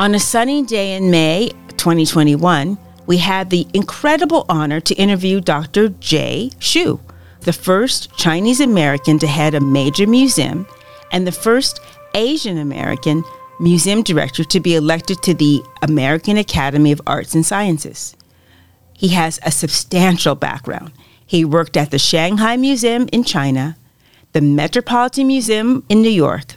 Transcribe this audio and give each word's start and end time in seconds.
On 0.00 0.14
a 0.14 0.18
sunny 0.18 0.62
day 0.62 0.94
in 0.94 1.10
May 1.10 1.50
2021, 1.76 2.78
we 3.06 3.18
had 3.18 3.50
the 3.50 3.66
incredible 3.74 4.46
honor 4.48 4.80
to 4.80 4.94
interview 4.94 5.42
Dr. 5.42 5.90
Jay 5.90 6.52
Xu, 6.58 6.98
the 7.40 7.52
first 7.52 8.10
Chinese 8.16 8.60
American 8.60 9.18
to 9.18 9.26
head 9.26 9.54
a 9.54 9.60
major 9.60 10.06
museum 10.06 10.66
and 11.12 11.26
the 11.26 11.32
first 11.32 11.80
Asian 12.14 12.56
American 12.56 13.22
museum 13.60 14.02
director 14.02 14.42
to 14.42 14.58
be 14.58 14.74
elected 14.74 15.20
to 15.20 15.34
the 15.34 15.62
American 15.82 16.38
Academy 16.38 16.92
of 16.92 17.02
Arts 17.06 17.34
and 17.34 17.44
Sciences. 17.44 18.16
He 18.94 19.08
has 19.08 19.38
a 19.42 19.50
substantial 19.50 20.34
background. 20.34 20.92
He 21.26 21.44
worked 21.44 21.76
at 21.76 21.90
the 21.90 21.98
Shanghai 21.98 22.56
Museum 22.56 23.06
in 23.12 23.22
China, 23.22 23.76
the 24.32 24.40
Metropolitan 24.40 25.26
Museum 25.26 25.84
in 25.90 26.00
New 26.00 26.08
York, 26.08 26.54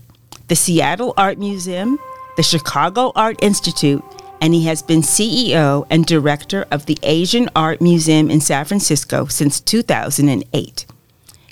the 0.47 0.55
Seattle 0.55 1.13
Art 1.17 1.37
Museum, 1.37 1.99
the 2.35 2.43
Chicago 2.43 3.11
Art 3.15 3.41
Institute, 3.41 4.03
and 4.41 4.53
he 4.53 4.65
has 4.65 4.81
been 4.81 5.01
CEO 5.01 5.85
and 5.89 6.05
director 6.05 6.65
of 6.71 6.85
the 6.85 6.97
Asian 7.03 7.49
Art 7.55 7.81
Museum 7.81 8.29
in 8.29 8.41
San 8.41 8.65
Francisco 8.65 9.25
since 9.25 9.59
2008. 9.61 10.85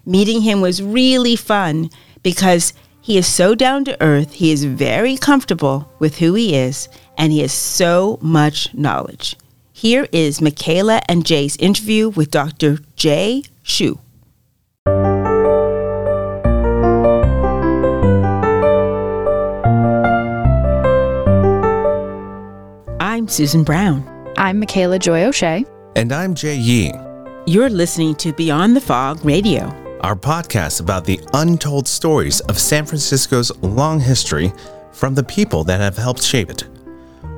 Meeting 0.06 0.42
him 0.42 0.62
was 0.62 0.82
really 0.82 1.36
fun 1.36 1.90
because 2.24 2.74
he 3.02 3.18
is 3.18 3.28
so 3.28 3.56
down 3.56 3.86
to 3.86 4.02
earth, 4.02 4.34
he 4.34 4.52
is 4.52 4.64
very 4.66 5.18
comfortable 5.18 5.92
with 6.00 6.18
who 6.18 6.34
he 6.34 6.56
is, 6.56 6.88
and 7.18 7.32
he 7.32 7.40
has 7.42 7.54
so 7.54 8.20
much 8.22 8.74
knowledge. 8.74 9.36
Here 9.72 10.08
is 10.12 10.42
Michaela 10.42 11.02
and 11.08 11.26
Jay's 11.26 11.58
interview 11.58 12.10
with 12.10 12.30
Dr. 12.30 12.80
Jay 12.96 13.44
Xu. 13.64 13.98
I'm 23.22 23.28
Susan 23.28 23.64
Brown. 23.64 24.04
I'm 24.36 24.58
Michaela 24.58 24.98
Joy 24.98 25.26
O'Shea. 25.26 25.64
And 25.96 26.12
I'm 26.12 26.34
Jay 26.34 26.56
Yi. 26.56 26.92
You're 27.46 27.70
listening 27.70 28.16
to 28.16 28.34
Beyond 28.34 28.76
the 28.76 28.82
Fog 28.82 29.24
Radio, 29.24 29.66
our 30.02 30.16
podcast 30.16 30.82
about 30.82 31.06
the 31.06 31.20
untold 31.36 31.88
stories 31.88 32.40
of 32.40 32.58
San 32.58 32.84
Francisco's 32.84 33.56
long 33.62 34.00
history 34.00 34.52
from 34.92 35.14
the 35.14 35.24
people 35.24 35.64
that 35.66 35.80
have 35.82 35.98
helped 35.98 36.24
shape 36.24 36.50
it. 36.50 36.62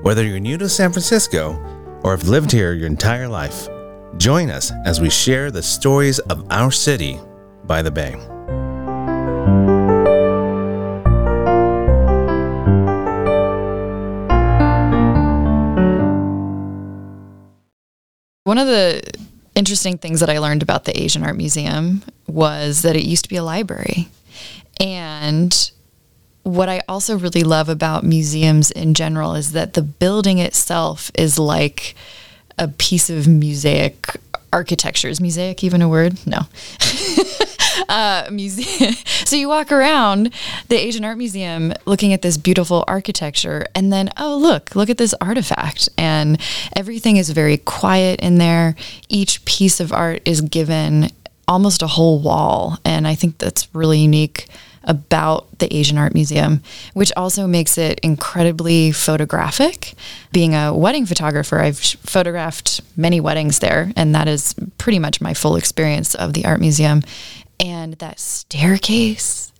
Whether 0.03 0.23
you're 0.23 0.39
new 0.39 0.57
to 0.57 0.69
San 0.69 0.93
Francisco 0.93 1.51
or 2.05 2.11
have 2.11 2.29
lived 2.29 2.53
here 2.53 2.71
your 2.71 2.87
entire 2.87 3.27
life, 3.27 3.67
join 4.15 4.49
us 4.49 4.71
as 4.85 5.01
we 5.01 5.09
share 5.09 5.51
the 5.51 5.61
stories 5.61 6.19
of 6.19 6.49
our 6.49 6.71
city 6.71 7.19
by 7.65 7.81
the 7.81 7.91
bay. 7.91 8.15
One 18.53 18.59
of 18.59 18.67
the 18.67 19.01
interesting 19.55 19.97
things 19.97 20.19
that 20.19 20.29
I 20.29 20.37
learned 20.37 20.61
about 20.61 20.85
the 20.85 20.95
Asian 21.01 21.23
Art 21.23 21.35
Museum 21.35 22.03
was 22.27 22.83
that 22.83 22.95
it 22.95 23.01
used 23.01 23.23
to 23.23 23.29
be 23.29 23.35
a 23.35 23.43
library. 23.43 24.09
And 24.79 25.71
what 26.43 26.69
I 26.69 26.83
also 26.87 27.17
really 27.17 27.41
love 27.41 27.67
about 27.67 28.03
museums 28.03 28.69
in 28.69 28.93
general 28.93 29.33
is 29.33 29.53
that 29.53 29.73
the 29.73 29.81
building 29.81 30.37
itself 30.37 31.09
is 31.15 31.39
like 31.39 31.95
a 32.59 32.67
piece 32.67 33.09
of 33.09 33.27
mosaic 33.27 34.17
architecture. 34.53 35.09
Is 35.09 35.19
mosaic 35.19 35.63
even 35.63 35.81
a 35.81 35.89
word? 35.89 36.17
No. 36.25 36.37
uh, 37.89 38.29
so 39.25 39.35
you 39.35 39.49
walk 39.49 39.71
around 39.71 40.33
the 40.69 40.77
Asian 40.77 41.03
Art 41.03 41.17
Museum 41.17 41.73
looking 41.85 42.13
at 42.13 42.21
this 42.21 42.37
beautiful 42.37 42.83
architecture, 42.87 43.65
and 43.75 43.91
then, 43.91 44.09
oh, 44.17 44.37
look, 44.37 44.75
look 44.75 44.89
at 44.89 44.97
this 44.97 45.13
artifact. 45.19 45.89
And 45.97 46.39
everything 46.75 47.17
is 47.17 47.31
very 47.31 47.57
quiet 47.57 48.19
in 48.21 48.37
there. 48.37 48.75
Each 49.09 49.43
piece 49.45 49.79
of 49.79 49.91
art 49.91 50.21
is 50.25 50.41
given 50.41 51.09
almost 51.47 51.81
a 51.81 51.87
whole 51.87 52.19
wall. 52.19 52.77
And 52.85 53.07
I 53.07 53.15
think 53.15 53.39
that's 53.39 53.67
really 53.73 53.99
unique 53.99 54.47
about 54.83 55.59
the 55.59 55.73
Asian 55.73 55.97
Art 55.97 56.13
Museum, 56.13 56.61
which 56.93 57.11
also 57.15 57.47
makes 57.47 57.77
it 57.77 57.99
incredibly 58.01 58.91
photographic. 58.91 59.93
Being 60.31 60.53
a 60.53 60.73
wedding 60.75 61.05
photographer, 61.05 61.59
I've 61.59 61.79
photographed 61.79 62.81
many 62.97 63.19
weddings 63.19 63.59
there, 63.59 63.91
and 63.95 64.13
that 64.15 64.27
is 64.27 64.55
pretty 64.77 64.99
much 64.99 65.21
my 65.21 65.33
full 65.33 65.55
experience 65.55 66.15
of 66.15 66.33
the 66.33 66.45
art 66.45 66.59
museum. 66.59 67.01
And 67.59 67.93
that 67.95 68.19
staircase, 68.19 69.51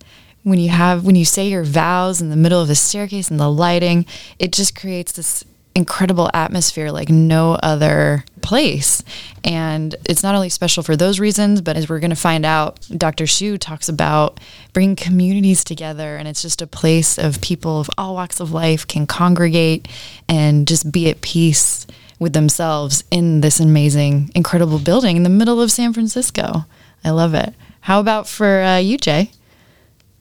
when 0.42 0.58
you 0.58 0.68
have 0.68 1.04
when 1.04 1.16
you 1.16 1.24
say 1.24 1.48
your 1.48 1.64
vows 1.64 2.20
in 2.20 2.30
the 2.30 2.36
middle 2.36 2.60
of 2.60 2.68
the 2.68 2.74
staircase 2.74 3.30
and 3.30 3.40
the 3.40 3.50
lighting, 3.50 4.04
it 4.38 4.52
just 4.52 4.78
creates 4.78 5.12
this 5.12 5.44
incredible 5.74 6.30
atmosphere 6.32 6.90
like 6.90 7.08
no 7.08 7.54
other 7.54 8.24
place. 8.42 9.02
And 9.42 9.94
it's 10.08 10.22
not 10.22 10.34
only 10.34 10.48
special 10.48 10.82
for 10.82 10.96
those 10.96 11.18
reasons, 11.18 11.60
but 11.60 11.76
as 11.76 11.88
we're 11.88 11.98
going 11.98 12.10
to 12.10 12.16
find 12.16 12.46
out, 12.46 12.86
Dr. 12.96 13.24
Xu 13.24 13.58
talks 13.58 13.88
about 13.88 14.38
bringing 14.72 14.96
communities 14.96 15.64
together. 15.64 16.16
And 16.16 16.28
it's 16.28 16.42
just 16.42 16.62
a 16.62 16.66
place 16.66 17.18
of 17.18 17.40
people 17.40 17.80
of 17.80 17.90
all 17.98 18.14
walks 18.14 18.40
of 18.40 18.52
life 18.52 18.86
can 18.86 19.06
congregate 19.06 19.88
and 20.28 20.68
just 20.68 20.92
be 20.92 21.10
at 21.10 21.22
peace 21.22 21.86
with 22.18 22.32
themselves 22.32 23.02
in 23.10 23.40
this 23.40 23.58
amazing, 23.58 24.30
incredible 24.34 24.78
building 24.78 25.16
in 25.16 25.24
the 25.24 25.28
middle 25.28 25.60
of 25.60 25.72
San 25.72 25.92
Francisco. 25.92 26.66
I 27.04 27.10
love 27.10 27.34
it. 27.34 27.54
How 27.80 28.00
about 28.00 28.28
for 28.28 28.62
uh, 28.62 28.78
you, 28.78 28.96
Jay? 28.96 29.30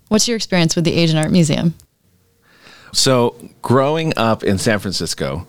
What's 0.10 0.28
your 0.28 0.36
experience 0.36 0.76
with 0.76 0.86
the 0.86 0.94
Asian 0.94 1.18
Art 1.18 1.32
Museum? 1.32 1.76
So, 2.94 3.36
growing 3.64 4.14
up 4.16 4.44
in 4.44 4.60
San 4.60 4.78
Francisco, 4.78 5.48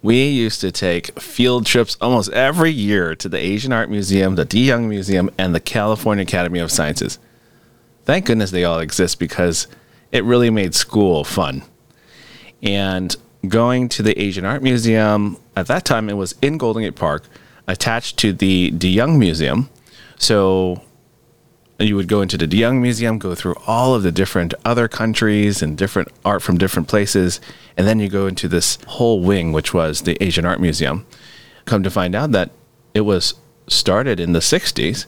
we 0.00 0.26
used 0.28 0.62
to 0.62 0.72
take 0.72 1.20
field 1.20 1.66
trips 1.66 1.98
almost 2.00 2.32
every 2.32 2.70
year 2.70 3.14
to 3.16 3.28
the 3.28 3.36
Asian 3.36 3.74
Art 3.74 3.90
Museum, 3.90 4.36
the 4.36 4.46
De 4.46 4.60
Young 4.60 4.88
Museum, 4.88 5.28
and 5.36 5.54
the 5.54 5.60
California 5.60 6.22
Academy 6.22 6.60
of 6.60 6.72
Sciences. 6.72 7.18
Thank 8.04 8.24
goodness 8.24 8.52
they 8.52 8.64
all 8.64 8.78
exist 8.78 9.18
because 9.18 9.66
it 10.12 10.24
really 10.24 10.48
made 10.48 10.74
school 10.74 11.24
fun. 11.24 11.62
And 12.62 13.14
going 13.46 13.90
to 13.90 14.02
the 14.02 14.18
Asian 14.18 14.46
Art 14.46 14.62
Museum, 14.62 15.36
at 15.54 15.66
that 15.66 15.84
time 15.84 16.08
it 16.08 16.14
was 16.14 16.36
in 16.40 16.56
Golden 16.56 16.84
Gate 16.84 16.96
Park, 16.96 17.24
attached 17.66 18.16
to 18.20 18.32
the 18.32 18.70
De 18.70 18.88
Young 18.88 19.18
Museum. 19.18 19.68
So 20.16 20.80
you 21.86 21.94
would 21.94 22.08
go 22.08 22.22
into 22.22 22.36
the 22.36 22.46
De 22.46 22.56
Young 22.56 22.82
Museum, 22.82 23.18
go 23.18 23.34
through 23.34 23.54
all 23.66 23.94
of 23.94 24.02
the 24.02 24.10
different 24.10 24.52
other 24.64 24.88
countries 24.88 25.62
and 25.62 25.78
different 25.78 26.08
art 26.24 26.42
from 26.42 26.58
different 26.58 26.88
places, 26.88 27.40
and 27.76 27.86
then 27.86 28.00
you 28.00 28.08
go 28.08 28.26
into 28.26 28.48
this 28.48 28.78
whole 28.86 29.20
wing, 29.20 29.52
which 29.52 29.72
was 29.72 30.02
the 30.02 30.20
Asian 30.22 30.44
Art 30.44 30.60
Museum. 30.60 31.06
Come 31.66 31.84
to 31.84 31.90
find 31.90 32.14
out 32.16 32.32
that 32.32 32.50
it 32.94 33.02
was 33.02 33.34
started 33.68 34.18
in 34.18 34.32
the 34.32 34.40
60s, 34.40 35.06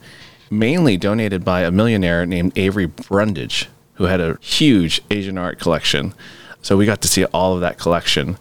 mainly 0.48 0.96
donated 0.96 1.44
by 1.44 1.62
a 1.62 1.72
millionaire 1.72 2.24
named 2.24 2.56
Avery 2.56 2.86
Brundage, 2.86 3.68
who 3.94 4.04
had 4.04 4.20
a 4.20 4.38
huge 4.40 5.02
Asian 5.10 5.38
art 5.38 5.58
collection. 5.58 6.14
So 6.62 6.76
we 6.76 6.86
got 6.86 7.00
to 7.02 7.08
see 7.08 7.24
all 7.26 7.54
of 7.54 7.60
that 7.62 7.78
collection. 7.78 8.38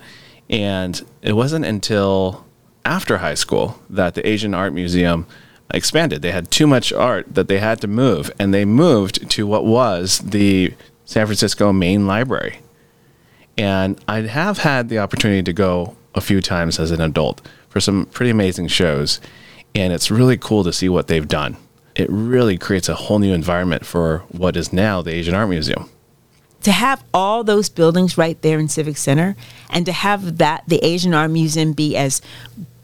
And 0.50 1.02
it 1.22 1.34
wasn't 1.34 1.66
until 1.66 2.46
after 2.86 3.18
high 3.18 3.36
school 3.36 3.80
that 3.90 4.16
the 4.16 4.28
Asian 4.28 4.54
Art 4.54 4.74
Museum 4.74 5.26
expanded. 5.74 6.22
They 6.22 6.32
had 6.32 6.52
too 6.52 6.68
much 6.68 6.92
art 6.92 7.34
that 7.34 7.48
they 7.48 7.60
had 7.60 7.82
to 7.82 7.88
move, 7.88 8.32
and 8.40 8.54
they 8.54 8.66
moved 8.66 9.30
to 9.32 9.48
what 9.48 9.66
was 9.66 10.20
the 10.20 10.74
San 11.06 11.26
Francisco 11.26 11.72
Main 11.74 12.08
Library. 12.08 12.60
And 13.58 14.00
I 14.08 14.22
have 14.22 14.60
had 14.60 14.90
the 14.90 15.00
opportunity 15.00 15.44
to 15.44 15.54
go 15.54 15.96
a 16.16 16.22
few 16.22 16.42
times 16.42 16.80
as 16.80 16.92
an 16.92 17.02
adult 17.02 17.42
for 17.68 17.80
some 17.80 18.06
pretty 18.08 18.32
amazing 18.32 18.68
shows, 18.68 19.20
and 19.76 19.94
it's 19.94 20.10
really 20.10 20.38
cool 20.38 20.64
to 20.64 20.74
see 20.74 20.90
what 20.90 21.08
they've 21.08 21.28
done. 21.28 21.58
It 21.96 22.10
really 22.10 22.58
creates 22.58 22.90
a 22.90 22.96
whole 22.96 23.20
new 23.20 23.34
environment 23.34 23.86
for 23.86 24.20
what 24.30 24.56
is 24.56 24.72
now 24.72 25.02
the 25.02 25.12
Asian 25.12 25.36
Art 25.36 25.50
Museum. 25.50 25.90
To 26.64 26.72
have 26.72 27.04
all 27.14 27.44
those 27.44 27.70
buildings 27.70 28.18
right 28.18 28.42
there 28.42 28.60
in 28.60 28.70
Civic 28.70 28.98
Center 28.98 29.36
and 29.70 29.86
to 29.86 29.92
have 29.92 30.38
that 30.38 30.64
the 30.68 30.84
Asian 30.84 31.14
Art 31.14 31.32
Museum 31.32 31.74
be 31.74 31.96
as 31.96 32.22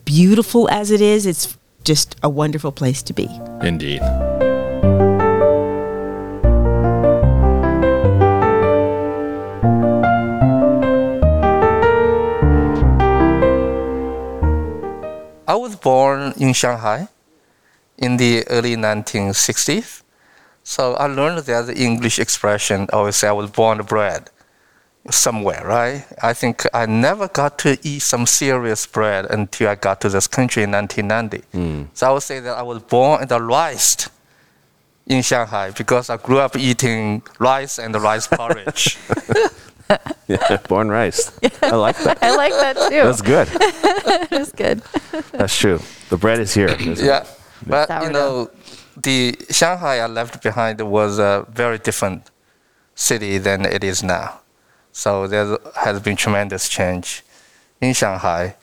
beautiful 0.06 0.70
as 0.70 0.92
it 0.92 1.02
is, 1.02 1.26
it's 1.26 1.58
just 1.86 2.16
a 2.24 2.30
wonderful 2.30 2.72
place 2.72 3.02
to 3.04 3.14
be. 3.14 3.30
Indeed. 3.62 4.02
I 15.48 15.56
was 15.56 15.76
born 15.76 16.34
in 16.38 16.54
Shanghai 16.54 17.08
in 17.98 18.18
the 18.18 18.46
early 18.50 18.76
1960s. 18.76 20.02
So 20.64 20.96
I 20.96 21.06
learned 21.06 21.46
that 21.46 21.68
the 21.68 21.78
English 21.78 22.18
expression 22.18 22.88
always 22.92 23.16
say 23.16 23.28
I 23.28 23.32
was 23.32 23.52
born 23.52 23.78
bred 23.84 24.32
somewhere, 25.10 25.64
right? 25.66 26.06
I 26.22 26.34
think 26.34 26.64
I 26.74 26.86
never 26.86 27.28
got 27.28 27.60
to 27.60 27.78
eat 27.84 28.00
some 28.00 28.26
serious 28.26 28.86
bread 28.86 29.26
until 29.26 29.70
I 29.70 29.76
got 29.76 30.02
to 30.02 30.10
this 30.10 30.28
country 30.28 30.64
in 30.64 30.72
1990. 30.72 31.48
Mm. 31.58 31.88
So 31.94 32.08
I 32.08 32.12
would 32.12 32.24
say 32.24 32.40
that 32.40 32.58
I 32.58 32.62
was 32.64 32.82
born 32.82 33.22
and 33.22 33.48
raised 33.48 34.10
in 35.06 35.22
Shanghai 35.22 35.72
because 35.72 36.10
I 36.10 36.18
grew 36.18 36.40
up 36.40 36.58
eating 36.58 37.22
rice 37.40 37.78
and 37.78 37.96
rice 37.96 38.28
porridge. 38.28 38.98
Yeah, 40.28 40.58
born 40.68 40.90
rice. 40.90 41.32
I 41.62 41.76
like 41.76 41.98
that. 42.00 42.18
I 42.24 42.36
like 42.36 42.54
that 42.54 42.76
too. 42.90 43.04
That's 43.04 43.22
good. 43.22 43.48
That's 44.30 44.52
good. 44.52 44.82
That's 45.32 45.56
true. 45.56 45.80
The 46.10 46.18
bread 46.18 46.40
is 46.40 46.54
here. 46.54 46.70
isn't 46.70 47.00
it? 47.00 47.06
Yeah, 47.06 47.28
but 47.68 47.88
you 48.04 48.10
know, 48.10 48.50
the 48.98 49.38
Shanghai 49.52 50.00
I 50.00 50.08
left 50.08 50.42
behind 50.42 50.82
was 50.82 51.20
a 51.20 51.46
very 51.52 51.78
different 51.78 52.32
city 52.96 53.38
than 53.38 53.66
it 53.66 53.84
is 53.84 54.02
now. 54.02 54.42
So 54.96 55.28
there 55.28 55.58
has 55.76 56.00
been 56.00 56.16
tremendous 56.16 56.70
change 56.70 57.22
in 57.82 57.94
Shanghai. 57.94 58.56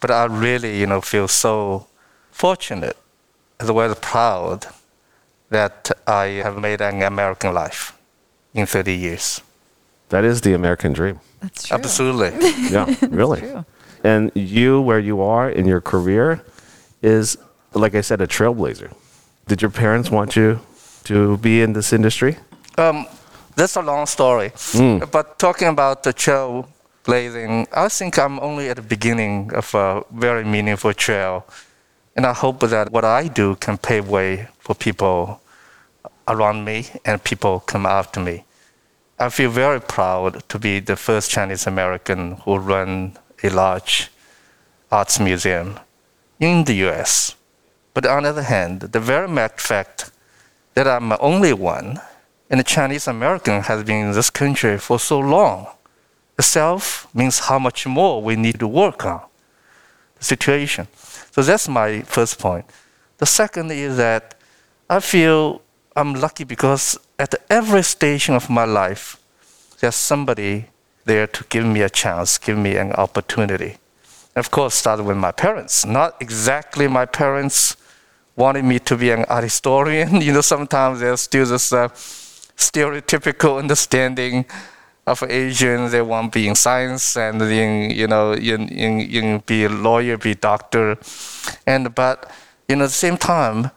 But 0.00 0.10
I 0.10 0.26
really, 0.26 0.78
you 0.78 0.86
know, 0.86 1.00
feel 1.00 1.26
so 1.28 1.86
fortunate 2.30 2.96
as 3.58 3.72
well 3.72 3.90
as 3.90 3.98
proud 3.98 4.66
that 5.48 5.90
I 6.06 6.24
have 6.44 6.58
made 6.58 6.82
an 6.82 7.00
American 7.02 7.54
life 7.54 7.98
in 8.52 8.66
30 8.66 8.94
years. 8.94 9.40
That 10.10 10.24
is 10.24 10.42
the 10.42 10.52
American 10.52 10.92
dream. 10.92 11.20
That's 11.40 11.66
true. 11.68 11.78
Absolutely. 11.78 12.32
Yeah, 12.70 12.94
really. 13.08 13.40
true. 13.40 13.64
And 14.04 14.30
you, 14.34 14.82
where 14.82 15.00
you 15.00 15.22
are 15.22 15.48
in 15.48 15.64
your 15.66 15.80
career, 15.80 16.44
is 17.00 17.38
like 17.72 17.94
I 17.94 18.02
said, 18.02 18.20
a 18.20 18.26
trailblazer. 18.26 18.92
Did 19.46 19.62
your 19.62 19.70
parents 19.70 20.10
want 20.10 20.36
you 20.36 20.60
to 21.04 21.38
be 21.38 21.62
in 21.62 21.72
this 21.72 21.94
industry? 21.94 22.36
Um, 22.76 23.06
that's 23.58 23.76
a 23.76 23.82
long 23.82 24.06
story. 24.06 24.52
Hmm. 24.56 24.98
But 25.10 25.38
talking 25.38 25.68
about 25.68 26.04
the 26.04 26.14
trailblazing, 26.14 27.66
I 27.72 27.88
think 27.88 28.18
I'm 28.18 28.38
only 28.40 28.70
at 28.70 28.76
the 28.76 28.82
beginning 28.82 29.52
of 29.52 29.74
a 29.74 30.04
very 30.12 30.44
meaningful 30.44 30.94
trail. 30.94 31.44
And 32.16 32.24
I 32.24 32.32
hope 32.32 32.60
that 32.60 32.92
what 32.92 33.04
I 33.04 33.28
do 33.28 33.56
can 33.56 33.76
pave 33.76 34.08
way 34.08 34.48
for 34.60 34.74
people 34.74 35.40
around 36.26 36.64
me 36.64 36.86
and 37.04 37.22
people 37.22 37.60
come 37.60 37.86
after 37.86 38.20
me. 38.20 38.44
I 39.18 39.28
feel 39.30 39.50
very 39.50 39.80
proud 39.80 40.48
to 40.48 40.58
be 40.58 40.78
the 40.78 40.96
first 40.96 41.30
Chinese 41.30 41.66
American 41.66 42.36
who 42.44 42.56
run 42.58 43.18
a 43.42 43.50
large 43.50 44.10
arts 44.92 45.18
museum 45.18 45.80
in 46.38 46.64
the 46.64 46.74
US. 46.88 47.34
But 47.94 48.06
on 48.06 48.22
the 48.22 48.28
other 48.28 48.42
hand, 48.42 48.80
the 48.80 49.00
very 49.00 49.28
fact 49.56 50.12
that 50.74 50.86
I'm 50.86 51.08
the 51.08 51.18
only 51.18 51.52
one 51.52 52.00
and 52.50 52.60
the 52.60 52.64
Chinese 52.64 53.06
American 53.06 53.62
has 53.62 53.84
been 53.84 54.06
in 54.06 54.12
this 54.12 54.30
country 54.30 54.78
for 54.78 54.98
so 54.98 55.18
long 55.18 55.66
The 56.36 56.42
itself 56.42 57.08
means 57.14 57.40
how 57.40 57.58
much 57.58 57.86
more 57.86 58.22
we 58.22 58.36
need 58.36 58.58
to 58.60 58.68
work 58.68 59.04
on 59.04 59.20
the 60.18 60.24
situation. 60.24 60.86
So 61.32 61.42
that's 61.42 61.68
my 61.68 62.02
first 62.02 62.38
point. 62.38 62.64
The 63.18 63.26
second 63.26 63.72
is 63.72 63.96
that 63.96 64.34
I 64.88 65.00
feel 65.00 65.60
I'm 65.96 66.14
lucky 66.14 66.44
because 66.44 66.98
at 67.18 67.34
every 67.50 67.82
station 67.82 68.36
of 68.36 68.48
my 68.48 68.64
life, 68.64 69.18
there's 69.80 69.96
somebody 69.96 70.66
there 71.04 71.26
to 71.26 71.44
give 71.48 71.66
me 71.66 71.82
a 71.82 71.90
chance, 71.90 72.38
give 72.38 72.56
me 72.56 72.76
an 72.76 72.92
opportunity. 72.92 73.76
And 74.34 74.44
of 74.44 74.50
course, 74.50 74.74
started 74.74 75.04
with 75.04 75.16
my 75.16 75.32
parents. 75.32 75.84
Not 75.84 76.16
exactly 76.20 76.86
my 76.86 77.06
parents 77.06 77.76
wanted 78.36 78.64
me 78.64 78.78
to 78.78 78.96
be 78.96 79.10
an 79.10 79.24
art 79.24 79.44
historian. 79.50 80.20
You 80.20 80.32
know, 80.32 80.40
sometimes 80.40 81.00
there's 81.00 81.22
still 81.22 81.46
this 81.46 81.72
uh, 81.72 81.88
stereotypical 82.58 83.58
understanding 83.58 84.44
of 85.06 85.22
Asians. 85.22 85.92
They 85.92 86.02
want 86.02 86.32
to 86.32 86.38
be 86.38 86.48
in 86.48 86.54
science 86.54 87.16
and 87.16 87.40
in, 87.40 87.90
you 87.90 88.06
know, 88.06 88.32
in, 88.32 88.68
in, 88.68 89.00
in 89.00 89.38
be 89.46 89.64
a 89.64 89.68
lawyer, 89.68 90.18
be 90.18 90.32
a 90.32 90.34
doctor. 90.34 90.98
And 91.66 91.94
but 91.94 92.30
you 92.68 92.76
know, 92.76 92.84
at 92.84 92.88
the 92.88 92.94
same 93.06 93.16
time, 93.16 93.70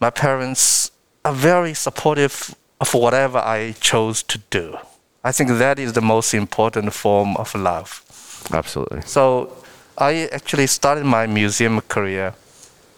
my 0.00 0.10
parents 0.10 0.90
are 1.24 1.32
very 1.32 1.74
supportive 1.74 2.54
of 2.80 2.92
whatever 2.94 3.38
I 3.38 3.74
chose 3.80 4.22
to 4.24 4.38
do. 4.50 4.76
I 5.24 5.32
think 5.32 5.50
that 5.50 5.78
is 5.78 5.94
the 5.94 6.00
most 6.00 6.34
important 6.34 6.92
form 6.92 7.36
of 7.36 7.54
love. 7.54 8.04
Absolutely. 8.52 9.02
So 9.02 9.52
I 9.96 10.28
actually 10.32 10.68
started 10.68 11.04
my 11.04 11.26
museum 11.26 11.80
career 11.80 12.34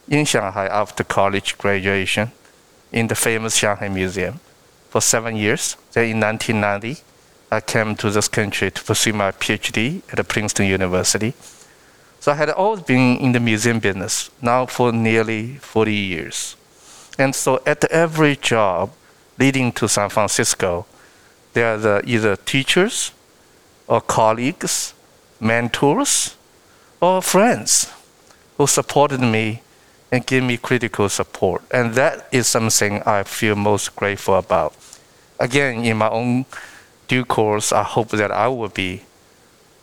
in 0.08 0.24
Shanghai 0.26 0.66
after 0.66 1.02
college 1.02 1.56
graduation 1.56 2.32
in 2.92 3.06
the 3.06 3.14
famous 3.14 3.56
Shanghai 3.56 3.88
Museum 3.88 4.40
for 4.90 5.00
seven 5.00 5.36
years. 5.36 5.76
Then 5.92 6.04
in 6.04 6.20
1990, 6.20 7.02
I 7.50 7.60
came 7.60 7.96
to 7.96 8.10
this 8.10 8.28
country 8.28 8.70
to 8.70 8.82
pursue 8.82 9.12
my 9.12 9.30
PhD 9.32 10.02
at 10.12 10.28
Princeton 10.28 10.66
University. 10.66 11.32
So 12.20 12.32
I 12.32 12.34
had 12.34 12.50
always 12.50 12.82
been 12.82 13.16
in 13.16 13.32
the 13.32 13.40
museum 13.40 13.78
business 13.78 14.30
now 14.42 14.66
for 14.66 14.92
nearly 14.92 15.56
40 15.56 15.94
years. 15.94 16.56
And 17.18 17.34
so 17.34 17.60
at 17.66 17.84
every 17.86 18.36
job 18.36 18.90
leading 19.38 19.72
to 19.72 19.88
San 19.88 20.10
Francisco, 20.10 20.86
there 21.54 21.74
are 21.74 21.78
the 21.78 22.02
either 22.04 22.36
teachers 22.36 23.12
or 23.88 24.00
colleagues, 24.00 24.94
mentors, 25.40 26.36
or 27.00 27.22
friends 27.22 27.90
who 28.58 28.66
supported 28.66 29.20
me 29.20 29.62
and 30.12 30.26
give 30.26 30.42
me 30.42 30.56
critical 30.56 31.08
support. 31.08 31.62
And 31.70 31.94
that 31.94 32.28
is 32.32 32.48
something 32.48 33.02
I 33.02 33.22
feel 33.22 33.54
most 33.56 33.94
grateful 33.96 34.34
about. 34.34 34.74
Again, 35.38 35.84
in 35.84 35.96
my 35.98 36.08
own 36.08 36.46
due 37.08 37.24
course, 37.24 37.72
I 37.72 37.82
hope 37.82 38.08
that 38.10 38.30
I 38.30 38.48
will 38.48 38.68
be 38.68 39.02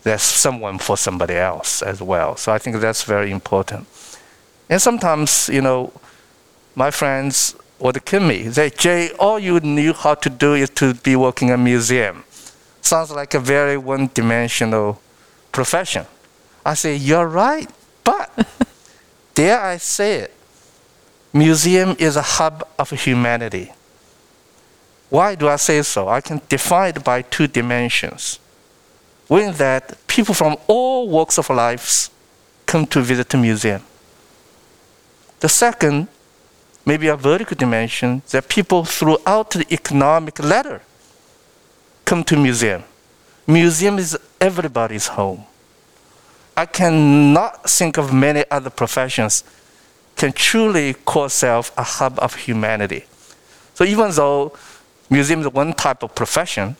there's 0.03 0.21
someone 0.21 0.77
for 0.77 0.95
somebody 0.97 1.35
else 1.35 1.81
as 1.81 2.01
well. 2.01 2.37
So 2.37 2.51
I 2.51 2.59
think 2.59 2.77
that's 2.77 3.03
very 3.03 3.31
important. 3.31 3.87
And 4.69 4.81
sometimes, 4.81 5.49
you 5.49 5.61
know, 5.61 5.91
my 6.75 6.91
friends 6.91 7.55
would 7.79 8.03
kill 8.05 8.21
me. 8.21 8.43
They, 8.43 8.69
Jay, 8.69 9.11
all 9.19 9.39
you 9.39 9.59
knew 9.59 9.93
how 9.93 10.15
to 10.15 10.29
do 10.29 10.53
is 10.53 10.69
to 10.71 10.93
be 10.93 11.15
working 11.15 11.49
in 11.49 11.55
a 11.55 11.57
museum. 11.57 12.23
Sounds 12.81 13.11
like 13.11 13.33
a 13.33 13.39
very 13.39 13.77
one-dimensional 13.77 15.01
profession. 15.51 16.05
I 16.65 16.73
say, 16.73 16.95
you're 16.95 17.27
right, 17.27 17.69
but 18.03 18.29
dare 19.37 19.61
I 19.61 19.77
say 19.77 20.13
it, 20.25 20.33
museum 21.31 21.95
is 21.99 22.15
a 22.15 22.23
hub 22.23 22.67
of 22.79 22.89
humanity. 22.89 23.71
Why 25.11 25.35
do 25.35 25.47
I 25.47 25.57
say 25.57 25.83
so? 25.83 26.09
I 26.09 26.21
can 26.21 26.41
define 26.49 26.95
it 26.95 27.03
by 27.03 27.21
two 27.21 27.45
dimensions. 27.45 28.39
When 29.27 29.53
that 29.53 29.95
people 30.07 30.33
from 30.33 30.57
all 30.65 31.07
walks 31.07 31.37
of 31.37 31.51
life 31.51 32.09
come 32.65 32.87
to 32.87 32.99
visit 33.01 33.29
the 33.29 33.37
museum. 33.37 33.83
The 35.41 35.49
second, 35.49 36.07
maybe 36.83 37.07
a 37.07 37.15
vertical 37.15 37.55
dimension, 37.55 38.23
that 38.31 38.49
people 38.49 38.85
throughout 38.85 39.51
the 39.51 39.67
economic 39.71 40.39
ladder 40.39 40.81
come 42.05 42.23
to 42.23 42.35
museum. 42.35 42.83
Museum 43.45 43.99
is 43.99 44.17
everybody's 44.41 45.07
home. 45.09 45.45
I 46.57 46.65
cannot 46.65 47.69
think 47.69 47.97
of 47.97 48.11
many 48.11 48.43
other 48.49 48.71
professions 48.71 49.43
can 50.15 50.31
truly 50.33 50.95
call 50.95 51.29
self 51.29 51.71
a 51.77 51.83
hub 51.83 52.17
of 52.17 52.33
humanity. 52.33 53.05
So 53.75 53.83
even 53.83 54.09
though 54.09 54.57
museum 55.07 55.41
is 55.41 55.49
one 55.49 55.73
type 55.73 56.01
of 56.01 56.15
profession, 56.15 56.75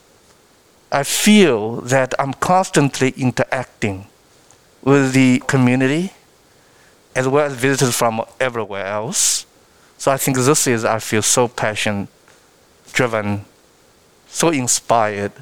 I 0.92 1.04
feel 1.04 1.82
that 1.82 2.16
I'm 2.18 2.34
constantly 2.34 3.10
interacting 3.18 4.08
with 4.82 5.14
the 5.14 5.44
community 5.46 6.14
as 7.16 7.28
well 7.28 7.46
as 7.46 7.54
visitors 7.54 7.96
from 7.96 8.24
everywhere 8.40 8.88
else. 8.88 9.46
So 10.00 10.12
I 10.12 10.18
think 10.18 10.38
this 10.38 10.66
is, 10.66 10.86
I 10.86 10.98
feel 10.98 11.22
so 11.22 11.48
passion 11.48 12.08
driven, 12.94 13.46
so 14.28 14.50
inspired 14.50 15.34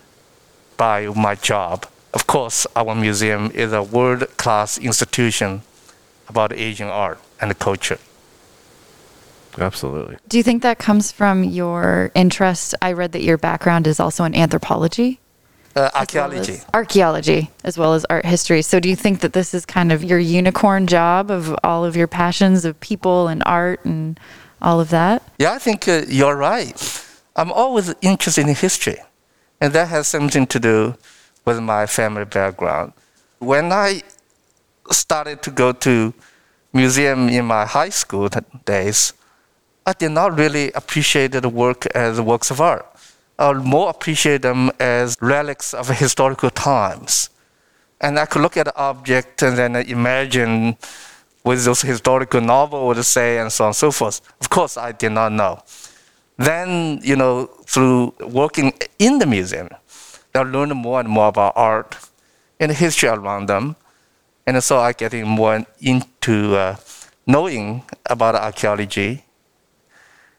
by 0.76 1.08
my 1.08 1.36
job. 1.36 1.88
Of 2.16 2.28
course, 2.28 2.66
our 2.78 2.96
museum 2.96 3.52
is 3.54 3.74
a 3.74 3.84
world 3.84 4.26
class 4.38 4.78
institution 4.78 5.64
about 6.30 6.54
Asian 6.54 6.88
art 6.88 7.20
and 7.42 7.60
culture. 7.60 8.00
Absolutely. 9.58 10.18
Do 10.30 10.38
you 10.38 10.44
think 10.44 10.64
that 10.64 10.80
comes 10.80 11.12
from 11.12 11.44
your 11.44 12.12
interest? 12.16 12.74
I 12.82 12.94
read 12.94 13.12
that 13.12 13.22
your 13.22 13.38
background 13.38 13.86
is 13.86 14.00
also 14.00 14.24
in 14.24 14.34
anthropology. 14.34 15.20
Uh, 15.76 15.90
as 15.94 16.14
well 16.14 16.24
archaeology. 16.24 16.54
as 16.54 16.66
archaeology, 16.74 17.52
as 17.66 17.78
well 17.78 17.94
as 17.94 18.06
art 18.06 18.26
history. 18.26 18.62
So, 18.62 18.80
do 18.80 18.88
you 18.88 18.96
think 18.96 19.20
that 19.20 19.34
this 19.34 19.54
is 19.54 19.66
kind 19.66 19.92
of 19.92 20.02
your 20.02 20.20
unicorn 20.20 20.88
job 20.88 21.30
of 21.30 21.54
all 21.66 21.84
of 21.84 21.98
your 21.98 22.08
passions 22.08 22.64
of 22.64 22.80
people 22.80 23.28
and 23.28 23.44
art 23.46 23.84
and 23.84 24.18
all 24.62 24.80
of 24.80 24.90
that? 24.92 25.22
Yeah, 25.38 25.52
I 25.52 25.58
think 25.58 25.86
uh, 25.90 26.04
you're 26.08 26.38
right. 26.38 27.06
I'm 27.36 27.52
always 27.52 27.94
interested 28.02 28.48
in 28.48 28.56
history, 28.56 29.00
and 29.60 29.74
that 29.74 29.90
has 29.90 30.08
something 30.08 30.48
to 30.48 30.60
do 30.62 30.96
with 31.46 31.62
my 31.62 31.86
family 31.86 32.26
background. 32.26 32.94
When 33.40 33.72
I 33.72 34.02
started 34.92 35.42
to 35.44 35.52
go 35.52 35.72
to 35.72 36.14
museum 36.74 37.30
in 37.30 37.46
my 37.46 37.66
high 37.66 37.90
school 37.90 38.30
days, 38.66 39.14
I 39.86 39.94
did 39.94 40.12
not 40.12 40.38
really 40.38 40.72
appreciate 40.72 41.32
the 41.32 41.48
work 41.48 41.86
as 41.96 42.20
works 42.20 42.50
of 42.52 42.60
art. 42.60 42.86
I 43.38 43.54
more 43.54 43.90
appreciate 43.90 44.42
them 44.42 44.72
as 44.80 45.16
relics 45.22 45.74
of 45.74 45.90
historical 45.90 46.50
times. 46.50 47.30
And 48.02 48.18
I 48.18 48.26
could 48.26 48.42
look 48.42 48.58
at 48.58 48.66
the 48.66 48.76
object 48.76 49.42
and 49.44 49.58
then 49.58 49.76
imagine 49.76 50.78
with 51.44 51.64
those 51.64 51.82
historical 51.82 52.42
novel 52.42 52.88
would 52.88 53.04
say 53.06 53.38
and 53.38 53.52
so 53.52 53.66
on 53.66 53.70
and 53.70 53.76
so 53.76 53.92
forth. 53.92 54.22
Of 54.42 54.50
course, 54.50 54.78
I 54.78 54.92
did 54.92 55.12
not 55.12 55.32
know. 55.32 55.62
Then, 56.38 57.00
you 57.04 57.16
know, 57.16 57.46
through 57.66 58.14
working 58.20 58.74
in 59.00 59.20
the 59.20 59.26
museum, 59.26 59.70
I 60.38 60.44
learned 60.44 60.76
more 60.76 61.00
and 61.00 61.10
more 61.10 61.28
about 61.28 61.54
art 61.56 61.98
and 62.60 62.72
history 62.72 63.10
around 63.10 63.48
them. 63.48 63.76
And 64.48 64.64
so 64.64 64.80
I 64.80 64.94
getting 64.94 65.28
more 65.28 65.66
into 65.80 66.56
uh, 66.56 66.76
knowing 67.26 67.84
about 68.06 68.36
archaeology. 68.36 69.26